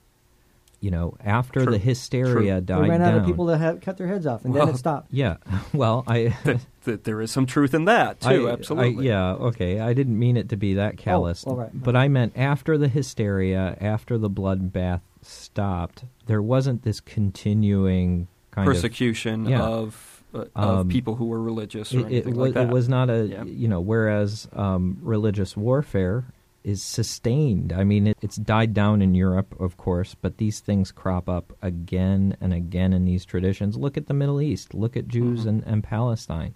[0.83, 1.73] you know, after True.
[1.73, 2.61] the hysteria True.
[2.61, 3.19] died They ran out down.
[3.19, 5.09] of people to have, cut their heads off, and Well, then it stopped.
[5.11, 5.37] yeah,
[5.75, 8.49] well, I that, that there is some truth in that too.
[8.49, 9.07] I- absolutely.
[9.07, 9.79] I, yeah, okay.
[9.79, 11.43] I didn't mean it to be that callous.
[11.45, 11.69] all right.
[11.71, 18.65] But I meant after the hysteria, after the bloodbath stopped, there wasn't this continuing kind
[18.65, 19.61] Persecution Yeah.
[19.63, 21.99] of uh, of Um, people who were religious or.
[21.99, 22.67] It, it, anything was, like that.
[22.69, 23.43] it was not a, Yeah.
[23.43, 26.23] you know, whereas um, religious warfare
[26.63, 27.73] is sustained.
[27.73, 31.51] I mean, it, it's died down in Europe, of course, but these things crop up
[31.61, 33.75] again and again in these traditions.
[33.77, 34.73] Look at the Middle East.
[34.73, 35.49] Look at Jews Mhm.
[35.49, 36.53] and, and Palestine.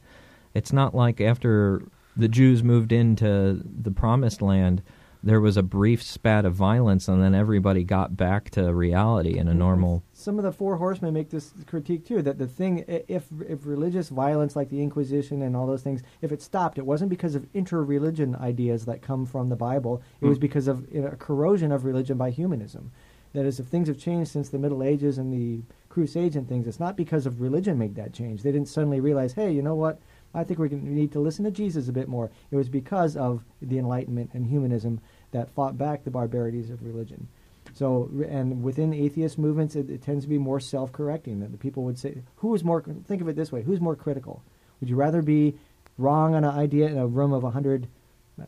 [0.53, 1.82] It's not like after
[2.16, 4.82] the Jews moved into the Promised Land,
[5.26, 9.47] there was a brief spat of violence, and then everybody got back to reality in
[9.47, 10.03] a normal.
[10.13, 14.09] Some of the four horsemen make this critique too that the thing, if if religious
[14.09, 17.47] violence like the Inquisition and all those things, if it stopped, it wasn't because of
[17.53, 20.01] inter-religion ideas that come from the Bible.
[20.21, 20.41] It was Mm.
[20.41, 22.91] because of you know, a corrosion of religion by humanism.
[23.34, 26.67] That is, if things have changed since the Middle Ages and the Crusades and things,
[26.67, 28.43] it's not because of religion made that change.
[28.43, 29.99] They didn't suddenly realize, hey, you know what?
[30.34, 32.30] I think we need to listen to Jesus a bit more.
[32.51, 35.01] It was because of the Enlightenment and humanism
[35.36, 37.27] that fought back the barbarities of religion.
[37.73, 41.41] So, and within atheist movements, it, it tends to be more self-correcting.
[41.41, 43.95] That the people would say, "Who is more?" Think of it this way: Who's more
[43.97, 44.41] critical?
[44.79, 45.55] Would you rather be
[45.97, 47.88] wrong on an idea in a room of a hundred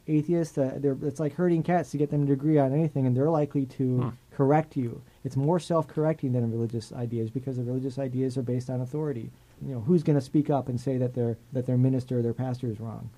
[0.08, 0.58] atheists?
[0.58, 3.30] Uh, they're- it's like herding cats to get them to agree on anything, and they're
[3.30, 4.10] likely to Hmm.
[4.32, 5.02] correct you.
[5.26, 9.30] It's more self-correcting than in religious ideas because the religious ideas are based on authority.
[9.66, 12.22] You know, who's going to speak up and say that their that their minister or
[12.22, 13.10] their pastor is wrong?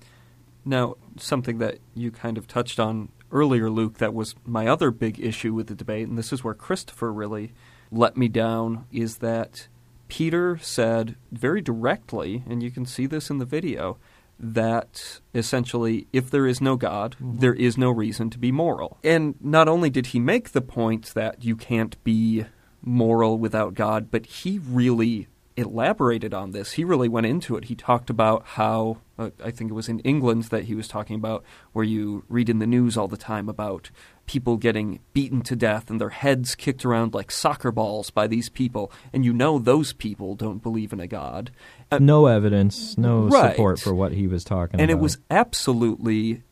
[0.64, 5.20] Now, something that you kind of touched on earlier, Luke, that was my other big
[5.20, 7.52] issue with the debate, and this is where Christopher really
[7.90, 9.68] let me down, is that
[10.08, 13.98] Peter said very directly, and you can see this in the video,
[14.38, 17.38] that essentially, if there is no God, mm-hmm.
[17.38, 18.98] there is no reason to be moral.
[19.04, 22.46] And not only did he make the point that you can't be
[22.82, 25.28] moral without God, but he really
[25.60, 26.72] elaborated on this.
[26.72, 27.66] He really went into it.
[27.66, 31.16] He talked about how, uh, I think it was in England that he was talking
[31.16, 33.90] about, where you read in the news all the time about
[34.26, 38.48] people getting beaten to death and their heads kicked around like soccer balls by these
[38.48, 41.50] people, and you know those people don't believe in a God.
[41.92, 43.52] Uh, No evidence, no Right.
[43.52, 44.82] support for what he was talking and about.
[44.82, 46.42] And it was absolutely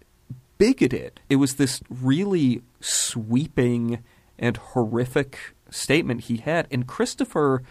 [0.59, 1.21] bigoted.
[1.31, 3.99] It was this really sweeping
[4.39, 5.39] and horrific
[5.71, 7.63] statement he had, and Christopher,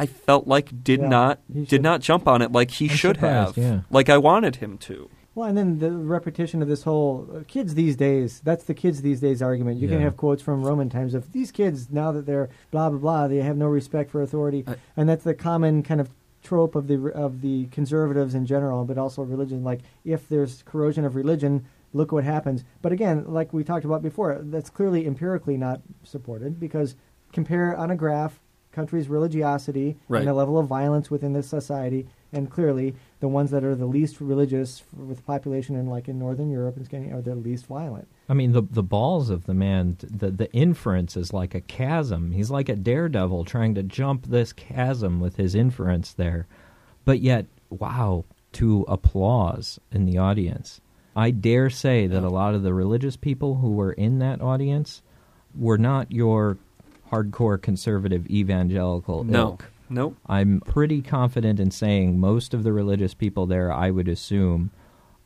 [0.00, 1.34] I felt like did Yeah, not
[1.68, 3.80] did not jump on it like he I'm should have, yeah.
[3.90, 5.10] like I wanted him to.
[5.34, 8.40] Well, and then the repetition of this whole uh, kids these days.
[8.42, 9.78] That's the kids these days argument.
[9.78, 12.98] You can have quotes from Roman times of these kids now that they're blah blah
[12.98, 13.28] blah.
[13.28, 16.08] They have no respect for authority, I- and that's the common kind of
[16.42, 19.62] trope of the of the conservatives in general, but also religion.
[19.62, 22.64] Like if there's corrosion of religion, look what happens.
[22.82, 26.96] But again, like we talked about before, that's clearly empirically not supported because
[27.32, 28.40] compare on a graph
[28.72, 30.20] countries' religiosity Right.
[30.20, 33.86] and the level of violence within this society, and clearly the ones that are the
[33.86, 37.66] least religious f- with population in like in northern Europe and Scandinavia are the least
[37.66, 38.06] violent.
[38.28, 42.30] I mean, the the balls of the man, the the inference is like a chasm.
[42.30, 46.46] He's like a daredevil trying to jump this chasm with his inference there,
[47.04, 50.80] but yet, wow, to applause in the audience.
[51.16, 55.02] I dare say that a lot of the religious people who were in that audience
[55.58, 56.56] were not your
[57.10, 59.70] hardcore conservative evangelical No, ilk.
[59.88, 60.16] nope.
[60.26, 64.70] I'm pretty confident in saying most of the religious people there, I would assume,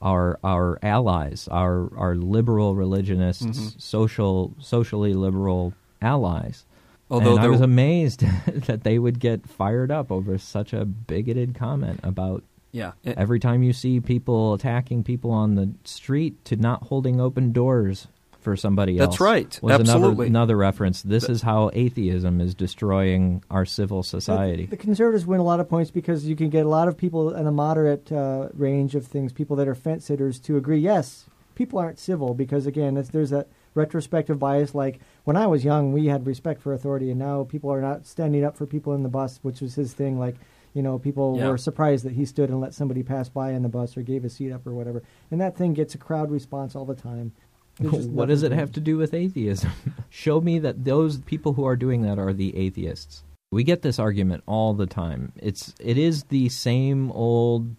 [0.03, 3.81] are our allies, our our liberal religionists, Mhm.
[3.81, 5.73] social socially liberal
[6.03, 6.67] allies.
[7.11, 8.21] Although and I was amazed
[8.67, 13.39] that they would get fired up over such a bigoted comment about Yeah, it- every
[13.39, 18.09] time you see people attacking people on the street to not holding open doors
[18.45, 19.09] for somebody else.
[19.09, 19.59] That's right.
[19.63, 20.27] Was Absolutely.
[20.27, 21.03] another another reference.
[21.03, 24.67] This is how atheism is destroying our civil society.
[24.67, 27.35] The conservatives win a lot of points because you can get a lot of people
[27.35, 30.79] in a moderate uh, range of things, people that are fence sitters, to agree.
[30.79, 31.25] Yes,
[31.55, 34.75] people aren't civil because again, it's, there's that retrospective bias.
[34.75, 38.07] Like when I was young, we had respect for authority, and now people are not
[38.07, 40.19] standing up for people in the bus, which was his thing.
[40.19, 40.37] Like
[40.75, 41.51] you know, people Yeah.
[41.51, 44.25] were surprised that he stood and let somebody pass by in the bus or gave
[44.25, 47.33] a seat up or whatever, and that thing gets a crowd response all the time.
[47.81, 49.71] What does it have to do with atheism?
[50.11, 53.25] Show me that those people who are doing that are the atheists.
[53.51, 55.33] We get this argument all the time.
[55.37, 57.75] It's it is the same old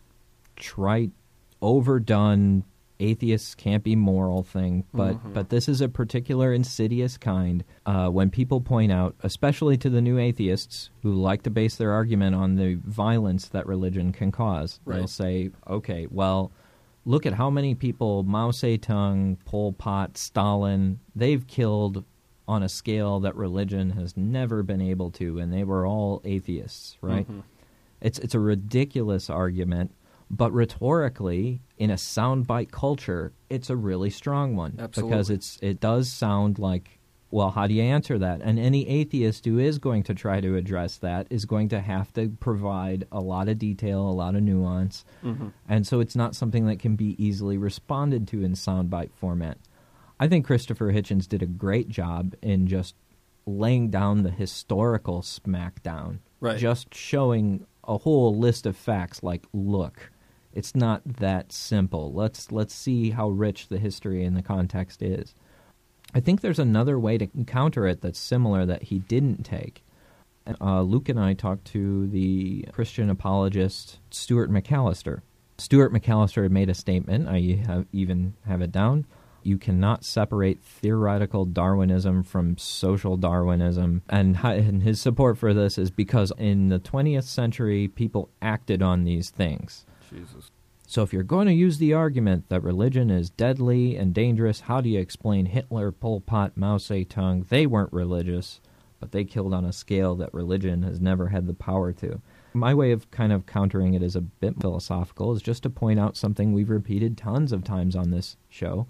[0.55, 1.11] trite,
[1.61, 2.63] overdone
[2.97, 5.33] atheists can't be moral thing, but Mhm.
[5.33, 7.65] but this is a particular insidious kind.
[7.85, 11.91] Uh, when people point out, especially to the new atheists who like to base their
[11.91, 16.51] argument on the violence that religion can cause, they'll say, "Okay, well."
[17.05, 22.03] Look at how many people Mao Zedong, Pol Pot, Stalin, they've killed
[22.47, 26.97] on a scale that religion has never been able to, and they were all atheists,
[27.01, 27.27] right?
[27.27, 27.43] Mhm.
[28.01, 29.91] It's it's a ridiculous argument,
[30.29, 36.11] but rhetorically, in a soundbite culture, it's a really strong one because it's it does
[36.11, 36.94] sound like
[37.35, 38.39] well, how do you answer that?
[38.41, 42.13] And any atheist who is going to try to address that is going to have
[42.13, 45.51] to provide a lot of detail, a lot of nuance, Mhm.
[45.67, 49.57] and so it's not something that can be easily responded to in soundbite format.
[50.17, 52.95] I think Christopher Hitchens did a great job in just
[53.45, 56.57] laying down the historical smackdown, Right.
[56.57, 59.23] just showing a whole list of facts.
[59.23, 60.09] Like, look,
[60.53, 62.13] it's not that simple.
[62.13, 65.35] Let's let's see how rich the history and the context is.
[66.15, 69.83] I think there's another way to counter it that's similar that he didn't take.
[70.61, 75.23] Uh, Luke and I talked to the Christian apologist Stuart McAllister.
[75.57, 77.27] Stuart McAllister had made a statement.
[77.27, 79.05] I have even have it down.
[79.43, 85.91] You cannot separate theoretical Darwinism from social Darwinism, and, and his support for this is
[85.91, 89.85] because in the 20th century, people acted on these things.
[90.09, 90.49] Jesus.
[90.87, 94.81] So if you're going to use the argument that religion is deadly and dangerous, how
[94.81, 97.47] do you explain Hitler, Pol Pot, Mao Zedong?
[97.47, 98.61] They weren't religious,
[98.99, 102.21] but they killed on a scale that religion has never had the power to.
[102.53, 105.99] My way of kind of countering it is a bit philosophical, is just to point
[105.99, 108.87] out something we've repeated tons of times on this show,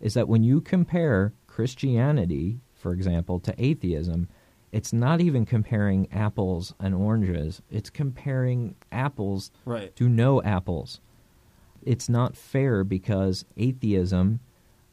[0.00, 4.28] is that when you compare Christianity, for example, to atheism,
[4.72, 7.62] it's not even comparing apples and oranges.
[7.70, 9.94] It's comparing apples Right.
[9.94, 11.00] to no apples.
[11.86, 14.40] It's not fair because atheism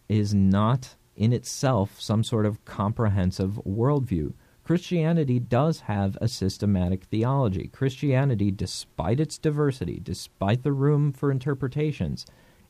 [0.10, 4.34] is not in itself some sort of comprehensive worldview.
[4.64, 7.68] Christianity does have a systematic theology.
[7.74, 12.26] Christianity, despite its diversity, despite the room for interpretations,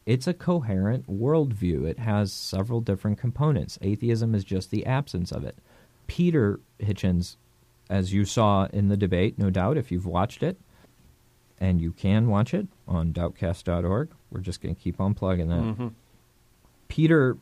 [0.05, 1.85] it's a coherent worldview.
[1.85, 3.77] It has several different components.
[3.81, 5.57] Atheism is just the absence of it.
[6.07, 7.37] Peter Hitchens,
[7.89, 10.57] as you saw in the debate, no doubt, if you've watched it,
[11.61, 14.09] and you can watch it on doubtcast.org.
[14.31, 15.61] We're just going to keep on plugging that.
[15.61, 15.93] Mhm.
[16.89, 17.37] Peter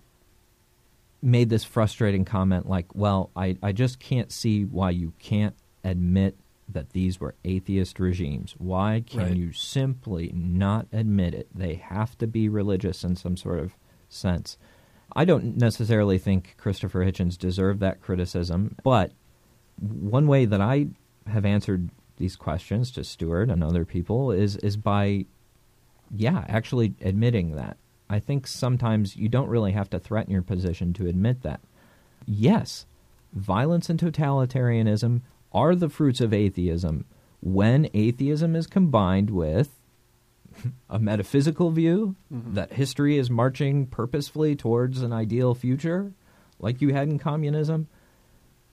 [1.22, 6.38] made this frustrating comment like, well, I, I just can't see why you can't admit
[6.68, 8.54] that these were atheist regimes.
[8.58, 9.36] Why can Right.
[9.36, 11.48] you simply not admit it?
[11.54, 13.74] They have to be religious in some sort of
[14.08, 14.58] sense.
[15.16, 19.12] I don't necessarily think Christopher Hitchens deserved that criticism, but
[19.80, 20.90] one way that I
[21.26, 21.90] have answered
[22.20, 25.26] these questions to Stuart and other people is is by
[26.16, 27.78] yeah, actually admitting that.
[28.10, 31.62] I think sometimes you don't really have to threaten your position to admit that.
[32.26, 32.86] Yes,
[33.34, 37.06] violence and totalitarianism are the fruits of atheism
[37.42, 39.80] when atheism is combined with
[40.90, 42.54] a metaphysical view mm-hmm.
[42.56, 46.12] that history is marching purposefully towards an ideal future,
[46.60, 47.88] like you had in communism,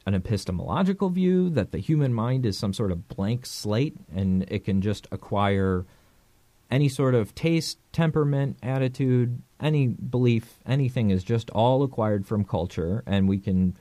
[0.07, 4.65] an epistemological view that the human mind is some sort of blank slate and it
[4.65, 5.85] can just acquire
[6.71, 13.03] any sort of taste, temperament, attitude, any belief, anything is just all acquired from culture
[13.07, 13.77] and we can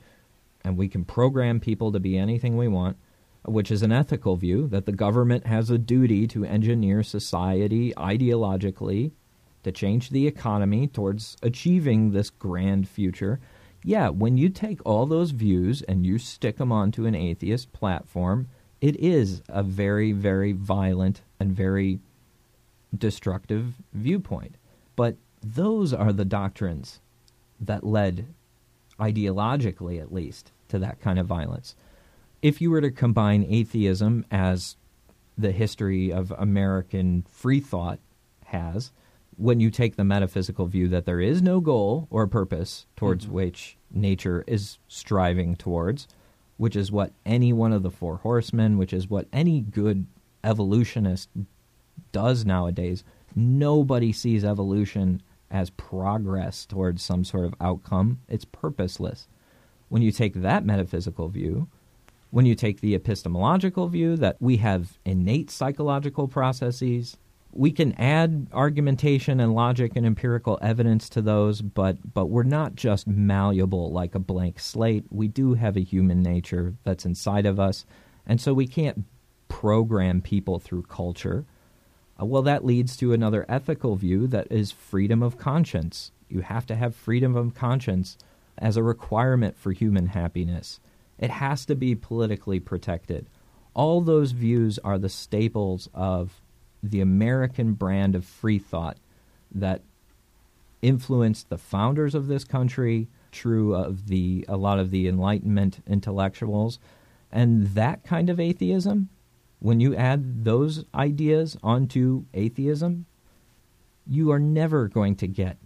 [0.63, 2.97] and we can program people to be anything we want,
[3.43, 9.11] which is an ethical view that the government has a duty to engineer society ideologically
[9.61, 13.39] to change the economy towards achieving this grand future.
[13.87, 18.47] Yeah, when you take all those views and you stick them onto an atheist platform,
[18.81, 21.99] it is a very, very violent and very
[22.97, 24.55] destructive viewpoint.
[24.95, 26.99] But those are the doctrines
[27.59, 28.25] that led,
[28.99, 31.75] ideologically at least, to that kind of violence.
[32.41, 34.77] If you were to combine atheism as
[35.37, 37.99] the history of American free thought
[38.45, 38.91] has,
[39.37, 43.35] when you take the metaphysical view that there is no goal or purpose towards mm-hmm.
[43.35, 46.07] which nature is striving towards,
[46.57, 50.05] which is what any one of the four horsemen, which is what any good
[50.43, 51.29] evolutionist
[52.11, 53.03] does nowadays.
[53.35, 55.21] Nobody sees evolution
[55.51, 58.21] as progress towards some sort of outcome.
[58.27, 59.27] It's purposeless.
[59.89, 61.67] When you take that metaphysical view,
[62.31, 67.17] when you take the epistemological view that we have innate psychological processes,
[67.55, 72.75] we can add argumentation and logic and empirical evidence to those, but but we're not
[72.75, 75.05] just malleable like a blank slate.
[75.09, 77.85] We do have a human nature that's inside of us,
[78.27, 79.05] and so we can't
[79.47, 81.45] program people through culture.
[82.21, 86.11] Uh, well, that leads to another ethical view that is freedom of conscience.
[86.27, 88.17] You have to have freedom of conscience
[88.57, 90.79] as a requirement for human happiness.
[91.17, 93.27] It has to be politically protected.
[93.73, 96.41] All those views are the staples of
[96.83, 98.97] the American brand of free thought
[99.51, 99.81] that
[100.81, 106.79] influenced the founders of this country, true of the a lot of the Enlightenment intellectuals,
[107.31, 109.09] and that kind of atheism.
[109.59, 113.05] When you add those ideas onto atheism,
[114.05, 115.57] you are never going to get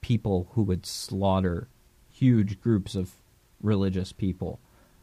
[0.00, 1.68] people who would slaughter
[2.08, 3.16] huge groups of
[3.60, 4.60] religious people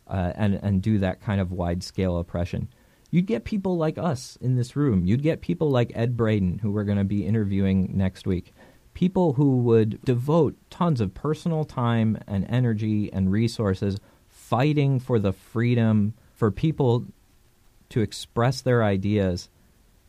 [0.08, 2.70] uh, and and do that kind of wide scale oppression.
[3.14, 5.06] You'd get people like us in this room.
[5.06, 8.56] You'd get people like Ed Brayton, who we're going to be interviewing next week.
[8.96, 14.00] People who would devote tons of personal time and energy and resources
[14.30, 17.06] fighting for the freedom for people
[17.90, 19.48] to express their ideas,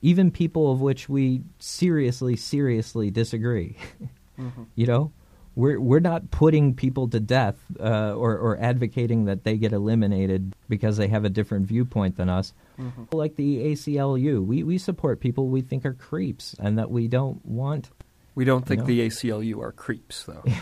[0.00, 3.76] even people of which we seriously, seriously disagree.
[4.36, 4.66] Mhm.
[4.74, 5.12] You know,
[5.54, 10.56] we're we're not putting people to death uh, or or advocating that they get eliminated
[10.68, 12.52] because they have a different viewpoint than us.
[12.78, 13.12] Mhm.
[13.14, 17.44] Like the ACLU, we we support people we think are creeps and that we don't
[17.46, 17.90] want.
[18.34, 18.86] We don't think No.
[18.86, 20.42] the ACLU are creeps, though.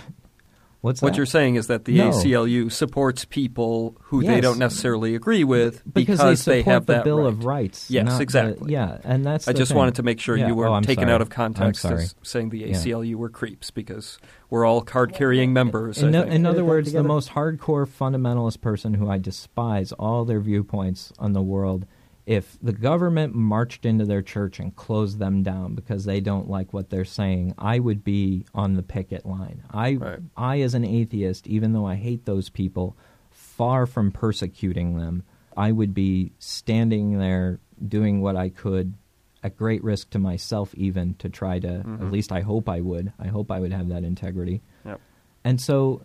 [0.82, 1.16] What's what that?
[1.16, 2.10] you're saying is that the No.
[2.10, 6.92] ACLU supports people who they don't necessarily agree with because, because, they support have the
[6.94, 7.26] that Bill right.
[7.28, 7.88] of Rights.
[7.88, 8.72] Yes, not the- exactly.
[8.72, 9.46] yeah, and that's.
[9.46, 9.78] I the just thing.
[9.78, 10.48] wanted to make sure Yeah.
[10.48, 11.14] you Oh, weren't I'm taken sorry.
[11.14, 12.66] out of context as saying the Yeah.
[12.74, 14.18] ACLU were creeps because
[14.50, 16.02] we're all card-carrying members.
[16.02, 16.34] In, I o- think.
[16.34, 20.40] in other Get that words, the most hardcore fundamentalist person who I despise all their
[20.40, 21.86] viewpoints on the world.
[22.24, 26.72] If the government marched into their church and closed them down because they don't like
[26.72, 29.62] what they're saying, I would be on the picket line.
[29.70, 30.20] I, Right.
[30.36, 32.96] I as an atheist, even though I hate those people,
[33.30, 35.24] far from persecuting them,
[35.56, 38.94] I would be standing there doing what I could
[39.42, 42.00] at great risk to myself even to try to Mhm.
[42.02, 43.12] at least I hope I would.
[43.18, 44.62] I hope I would have that integrity.
[44.86, 45.00] Yep.
[45.42, 46.02] And so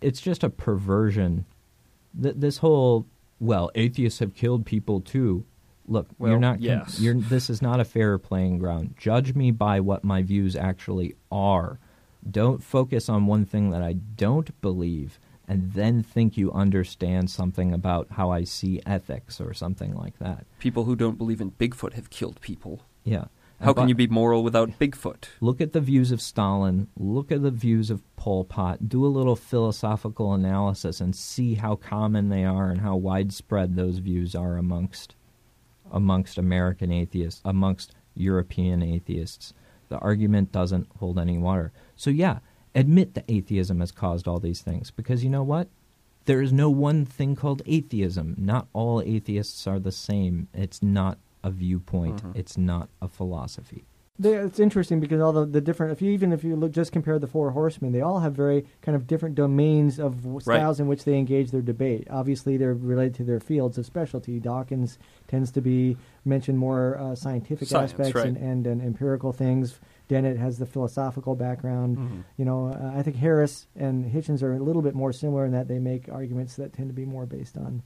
[0.00, 1.44] it's just a perversion.
[2.20, 3.04] Th- this whole,
[3.38, 5.44] well, atheists have killed people too.
[5.88, 6.60] Look, Well, you're not.
[6.60, 7.00] yes.
[7.00, 8.94] You're, this is not a fair playing ground.
[8.98, 11.78] Judge me by what my views actually are.
[12.30, 17.72] Don't focus on one thing that I don't believe and then think you understand something
[17.72, 20.44] about how I see ethics or something like that.
[20.58, 22.82] people who don't believe in Bigfoot have killed people.
[23.04, 23.24] Yeah.
[23.60, 25.24] How And can you be moral without Bigfoot?
[25.40, 26.88] Look at the views of Stalin.
[26.98, 28.88] Look at the views of Pol Pot.
[28.88, 33.98] Do a little philosophical analysis and see how common they are and how widespread those
[33.98, 35.14] views are amongst
[35.92, 39.54] amongst American atheists, amongst European atheists.
[39.88, 41.72] The argument doesn't hold any water.
[41.96, 42.38] So yeah,
[42.74, 45.68] admit that atheism has caused all these things because you know what?
[46.26, 48.34] There is no one thing called atheism.
[48.36, 50.48] Not all atheists are the same.
[50.52, 52.22] It's not a viewpoint.
[52.22, 52.36] Mhm.
[52.36, 53.84] It's not a philosophy.
[54.20, 56.90] They, it's interesting because all the, the different, if you even if you look just
[56.90, 60.56] compare the four horsemen, they all have very kind of different domains of w- Right.
[60.56, 62.08] styles in which they engage their debate.
[62.10, 64.40] Obviously, they're related to their fields of specialty.
[64.40, 64.98] Dawkins
[65.28, 68.26] tends to be mention more uh, scientific Science, aspects right.
[68.26, 69.78] and, and, and empirical things.
[70.08, 71.98] Dennett has the philosophical background.
[71.98, 72.24] Mhm.
[72.38, 75.52] You know, uh, I think Harris and Hitchens are a little bit more similar in
[75.52, 77.82] that they make arguments that tend to be more based on,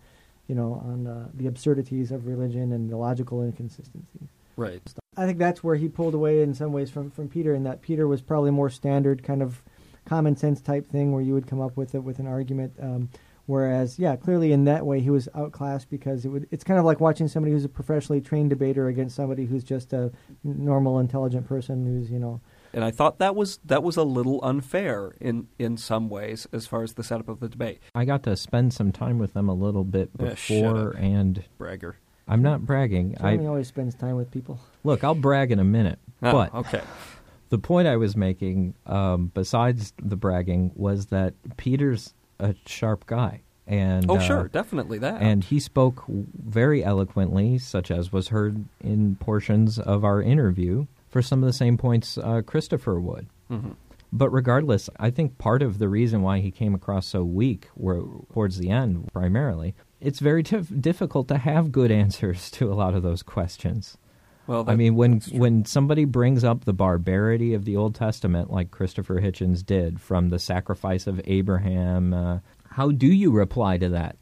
[0.48, 4.28] you know, on uh, the absurdities of religion and the logical inconsistencies.
[4.56, 4.80] Right.
[5.16, 7.82] I think that's where he pulled away in some ways from, from Peter, in that
[7.82, 9.62] Peter was probably more standard kind of
[10.06, 12.72] common sense type thing where you would come up with it with an argument.
[12.80, 13.08] Um,
[13.46, 16.48] whereas, yeah, clearly in that way he was outclassed because it would.
[16.50, 19.92] It's kind of like watching somebody who's a professionally trained debater against somebody who's just
[19.92, 20.10] a
[20.44, 22.40] normal, intelligent person who's you know.
[22.74, 26.66] And I thought that was that was a little unfair in in some ways as
[26.66, 27.80] far as the setup of the debate.
[27.94, 30.94] I got to spend some time with them a little bit Yeah, shut before, up.
[31.02, 31.96] and Bragger.
[32.28, 33.16] I'm not bragging.
[33.20, 34.58] Jeremy I always spends time with people.
[34.84, 36.82] look, I'll brag in a minute, Oh, but okay.
[37.50, 43.40] the point I was making, um, besides the bragging, was that Peter's a sharp guy,
[43.66, 45.20] and Oh, uh, sure, definitely that.
[45.20, 51.22] and he spoke very eloquently, such as was heard in portions of our interview for
[51.22, 53.26] some of the same points uh, Christopher would.
[53.50, 53.74] Mhm.
[54.14, 58.02] But regardless, I think part of the reason why he came across so weak were
[58.32, 62.94] towards the end, primarily, it's very tif- difficult to have good answers to a lot
[62.94, 63.96] of those questions.
[64.46, 68.70] well, I mean, when when somebody brings up the barbarity of the Old Testament, like
[68.70, 72.38] Christopher Hitchens did, from the sacrifice of Abraham, uh,
[72.70, 74.16] how do you reply to that?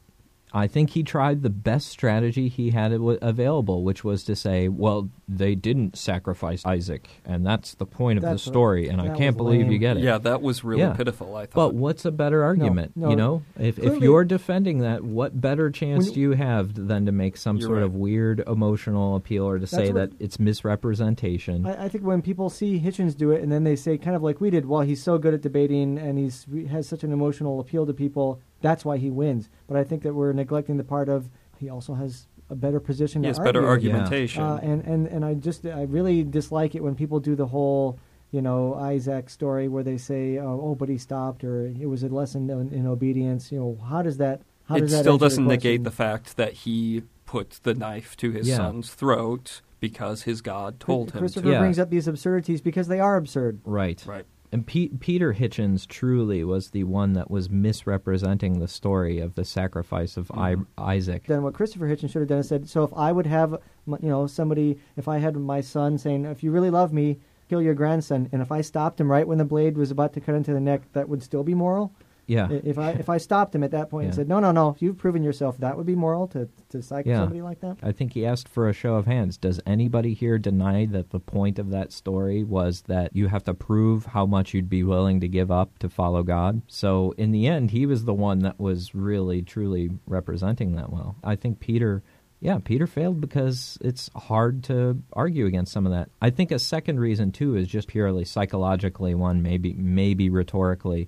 [0.53, 5.09] I think he tried the best strategy he had available, which was to say, "Well,
[5.29, 9.37] they didn't sacrifice Isaac, and that's the point of That's the story, and I can't
[9.37, 9.71] believe lame.
[9.71, 10.93] you get it." yeah, that was really Yeah.
[10.93, 11.35] pitiful.
[11.35, 11.55] I thought.
[11.55, 12.91] But what's a better argument?
[12.97, 13.09] no.
[13.11, 17.05] You know, if if you're defending that, what better chance When- do you have than
[17.05, 17.83] to make some sort right.
[17.83, 21.65] of weird emotional appeal or to say what- that it's misrepresentation?
[21.65, 24.23] I, I think when people see Hitchens do it, and then they say, kind of
[24.23, 27.11] like we did, well, he's so good at debating and he's he has such an
[27.11, 29.49] emotional appeal to people, that's why he wins.
[29.67, 33.23] But I think that we're neglecting the part of he also has a better position.
[33.23, 33.91] He to has better argue.
[33.91, 34.43] argumentation.
[34.43, 37.99] Uh, and, and and I just I really dislike it when people do the whole
[38.31, 42.01] you know, Isaac story where they say, oh, oh, but he stopped, or it was
[42.03, 43.51] a lesson in, in obedience.
[43.51, 44.41] You know, how does that?
[44.65, 48.15] How it does that still doesn't the negate the fact that he put the knife
[48.17, 48.57] to his Yeah.
[48.57, 51.51] son's throat because his God told him Christopher to.
[51.51, 51.59] Yeah.
[51.59, 53.59] brings up these absurdities because they are absurd.
[53.65, 54.01] Right.
[54.05, 54.25] Right.
[54.51, 59.45] And Pe- Peter Hitchens truly was the one that was misrepresenting the story of the
[59.45, 60.63] sacrifice of I- mm-hmm.
[60.77, 61.25] Isaac.
[61.27, 63.51] Then what Christopher Hitchens should have done is said, so if I would have,
[63.87, 67.61] you know, somebody, if I had my son saying, if you really love me, kill
[67.61, 70.35] your grandson, and if I stopped him right when the blade was about to cut
[70.35, 71.93] into the neck, that would still be moral.
[72.27, 72.49] Yeah.
[72.49, 74.17] If I if I stopped him at that point and Yeah.
[74.17, 77.17] said, no, no, no, you've proven yourself, that would be moral to to psych Yeah.
[77.17, 77.77] somebody like that.
[77.83, 79.37] I think he asked for a show of hands.
[79.37, 83.53] Does anybody here deny that the point of that story was that you have to
[83.53, 86.61] prove how much you'd be willing to give up to follow God?
[86.67, 91.15] So in the end, he was the one that was really, truly representing that well.
[91.23, 92.01] I think Peter.
[92.43, 96.09] Yeah, Peter failed because it's hard to argue against some of that.
[96.23, 101.07] I think a second reason too is just purely psychologically one, maybe maybe rhetorically,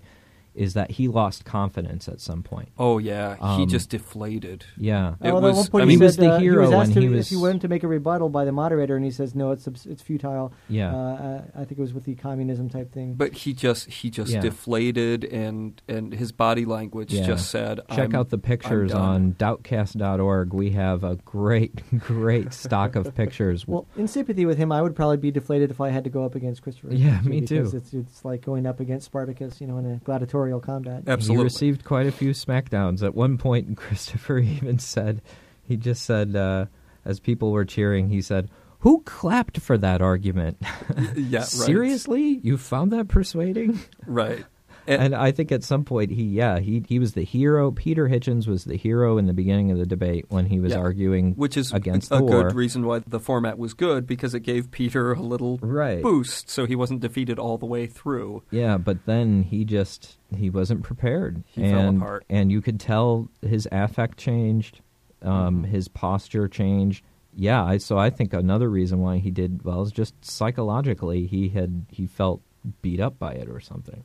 [0.55, 2.69] is that he lost confidence at some point.
[2.77, 4.65] Oh yeah, he Um, just deflated.
[4.77, 5.15] Yeah.
[5.21, 5.57] It Although at was.
[5.57, 7.41] one point I he was the uh, hero was when asked he was- If he
[7.41, 10.53] wanted to make a rebuttal by the moderator, and he says, no, it's it's futile.
[10.69, 10.93] Yeah.
[10.95, 13.13] Uh, I I think it was with the communism type thing.
[13.15, 14.41] but he just he just Yeah.
[14.41, 17.25] deflated, and and his body language Yeah.
[17.25, 20.53] just said, Check I'm- out the pictures I'm done." on doubtcast.org.
[20.53, 23.67] We have a great, great stock of pictures.
[23.67, 26.23] Well, in sympathy with him, I would probably be deflated if I had to go
[26.25, 26.93] up against Christopher.
[26.93, 27.69] Yeah, me too.
[27.73, 31.03] It's, it's like going up against Spartacus, you know, in a gladiatorial combat.
[31.07, 31.43] Absolutely.
[31.43, 33.03] He received quite a few smackdowns.
[33.03, 35.21] At one point, Christopher even said,
[35.63, 36.65] he just said, uh,
[37.05, 40.57] as people were cheering, he said, Who clapped for that argument?
[41.15, 41.47] yeah, right.
[41.47, 42.39] Seriously?
[42.43, 43.79] You found that persuading?
[44.05, 44.45] Right.
[44.87, 47.71] And I think at some point he, yeah, he he was the hero.
[47.71, 50.79] Peter Hitchens was the hero in the beginning of the debate when he was Yeah.
[50.79, 52.43] arguing Which is against a the war.
[52.43, 56.01] good reason why the format was good because it gave Peter a little Right.
[56.03, 58.43] boost, so he wasn't defeated all the way through.
[58.51, 61.43] Yeah, but then he just he wasn't prepared.
[61.47, 62.25] He fell and, apart.
[62.29, 64.81] And you could tell his affect changed,
[65.21, 65.71] um, Mm-hmm.
[65.71, 67.05] his posture changed.
[67.35, 71.49] Yeah, I, so I think another reason why he did well is just psychologically he
[71.49, 72.41] had he felt
[72.81, 74.03] beat up by it or something.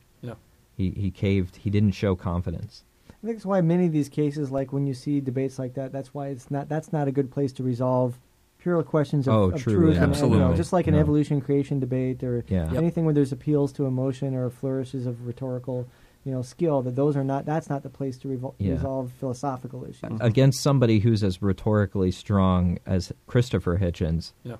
[0.79, 0.91] Yeah.
[0.95, 1.57] He he caved.
[1.57, 2.83] He didn't show confidence.
[3.09, 5.91] I think that's why many of these cases, like when you see debates like that,
[5.91, 8.17] that's why it's not that's not a good place to resolve
[8.59, 9.95] pure questions of, Oh, of truly, truth.
[9.97, 10.57] and- and, you know, absolutely.
[10.57, 10.99] just like an No.
[10.99, 12.65] evolution creation debate or Yeah.
[12.65, 12.73] Yep.
[12.73, 15.87] anything where there's appeals to emotion or flourishes of rhetorical,
[16.25, 16.81] you know, skill.
[16.81, 17.45] That those are not.
[17.45, 18.73] That's not the place to revol- Yeah.
[18.73, 20.11] resolve philosophical issues.
[20.19, 24.57] Against somebody who's as rhetorically strong as Christopher Hitchens, Yeah.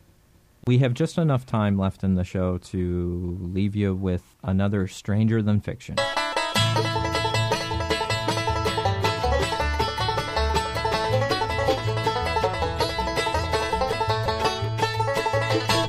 [0.66, 5.41] We have just enough time left in the show to leave you with another Stranger
[5.41, 5.95] Than Fiction.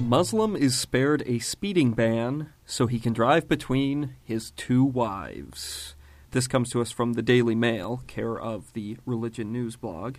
[0.00, 5.94] Muslim is spared a speeding ban so he can drive between his two wives.
[6.32, 10.16] This comes to us from the Daily Mail, care of the Religion News blog.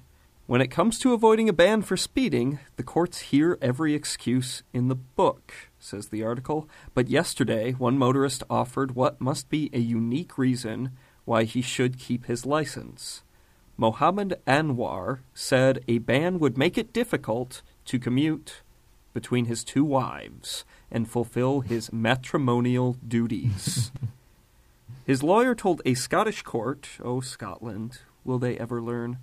[0.51, 4.89] When it comes to avoiding a ban for speeding, the courts hear every excuse in
[4.89, 6.67] the book, says the article.
[6.93, 10.91] But yesterday, one motorist offered what must be a unique reason
[11.23, 13.23] why he should keep his license.
[13.77, 18.61] Mohammed Anwar said a ban would make it difficult to commute
[19.13, 23.93] between his two wives and fulfill his matrimonial duties.
[25.05, 29.17] his lawyer told a Scottish court, oh, Scotland, will they ever learn?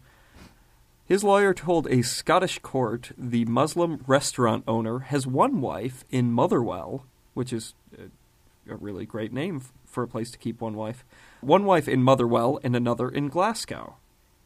[1.09, 7.07] His lawyer told a Scottish court the Muslim restaurant owner has one wife in Motherwell,
[7.33, 11.07] which is a, really great name for a place to keep one wife,
[11.41, 13.97] one wife in Motherwell and another in Glasgow.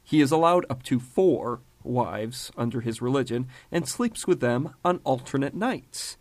[0.05, 5.01] He is allowed up to four wives under his religion and sleeps with them on
[5.03, 6.17] alternate nights.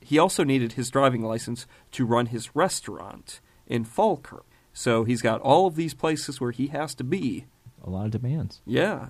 [0.00, 4.46] He also needed his driving license to run his restaurant in Falkirk.
[4.72, 7.46] So he's got all of these places where he has to be.
[7.84, 8.62] A lot of demands.
[8.64, 9.08] Yeah.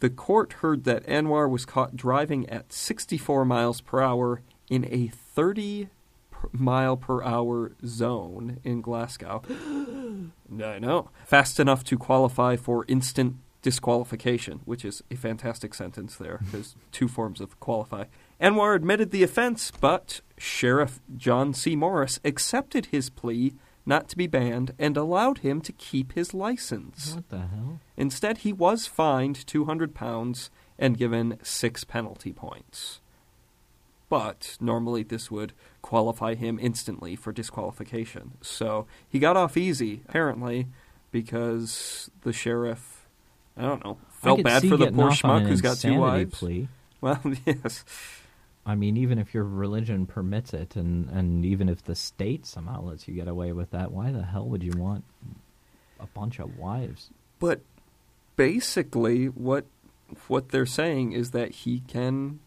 [0.00, 4.40] The court heard that Anwar was caught driving at 64 miles per hour
[4.70, 5.88] in a 30
[6.52, 9.42] mile per hour zone in Glasgow.
[10.62, 11.10] I know.
[11.24, 16.40] Fast enough to qualify for instant disqualification, which is a fantastic sentence there.
[16.52, 18.04] There's two forms of qualify.
[18.40, 21.76] Anwar admitted the offense, but Sheriff John C.
[21.76, 23.54] Morris accepted his plea
[23.86, 27.14] not to be banned and allowed him to keep his license.
[27.14, 27.80] What the hell?
[27.96, 33.00] Instead, he was fined 200 pounds and given six penalty points.
[34.08, 35.52] But normally this would
[35.82, 38.32] qualify him instantly for disqualification.
[38.42, 40.68] So he got off easy, apparently,
[41.10, 43.06] because the sheriff,
[43.56, 46.38] I don't know, felt bad for the poor schmuck who's got two wives.
[46.38, 46.68] Plea.
[47.00, 47.84] Well, yes.
[48.66, 52.82] I mean, even if your religion permits it, and, and even if the state somehow
[52.82, 55.04] lets you get away with that, why the hell would you want
[56.00, 57.10] a bunch of wives?
[57.38, 57.60] But
[58.36, 59.66] basically, what
[60.28, 62.40] what they're saying is that he can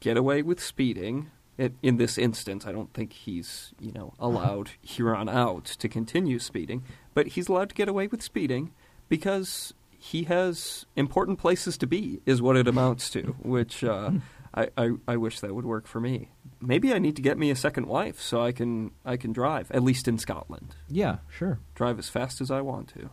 [0.00, 1.30] get away with speeding.
[1.56, 5.88] It, in this instance, I don't think he's you know allowed here on out to
[5.88, 6.82] continue speeding,
[7.14, 8.72] but he's allowed to get away with speeding
[9.08, 13.36] because he has important places to be, is what it amounts to.
[13.42, 14.12] Which uh,
[14.54, 16.30] I, I I wish that would work for me.
[16.60, 19.70] Maybe I need to get me a second wife so I can I can drive
[19.70, 20.74] at least in Scotland.
[20.88, 21.60] Yeah, sure.
[21.74, 23.10] Drive as fast as I want to.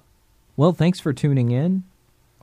[0.56, 1.84] Well, thanks for tuning in.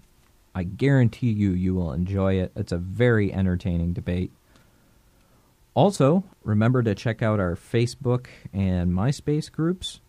[0.55, 2.51] I guarantee you, you will enjoy it.
[2.55, 4.31] It's a very entertaining debate.
[5.75, 9.99] Also, remember to check out our Facebook and MySpace groups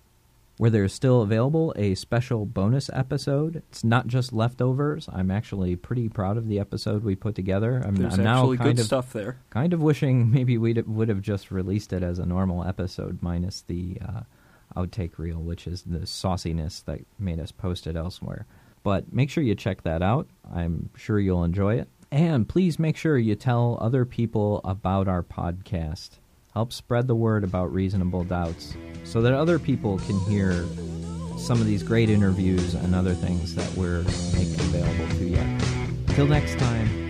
[0.58, 3.56] where there's still available a special bonus episode.
[3.68, 5.08] It's not just leftovers.
[5.12, 7.82] I'm actually pretty proud of the episode we put together.
[7.84, 9.36] I'm, There's I'm now actually kind good of stuff there.
[9.50, 13.62] kind of wishing maybe we would have just released it as a normal episode minus
[13.66, 14.20] the uh,
[14.80, 18.46] outtake reel, which is the sauciness that made us post it elsewhere.
[18.82, 20.28] But make sure you check that out.
[20.54, 21.88] I'm sure you'll enjoy it.
[22.10, 26.10] And please make sure you tell other people about our podcast.
[26.54, 28.74] Help spread the word about reasonable doubts
[29.04, 30.64] so that other people can hear
[31.38, 34.02] some of these great interviews and other things that we're
[34.34, 36.14] making available to you.
[36.14, 37.05] Till next time.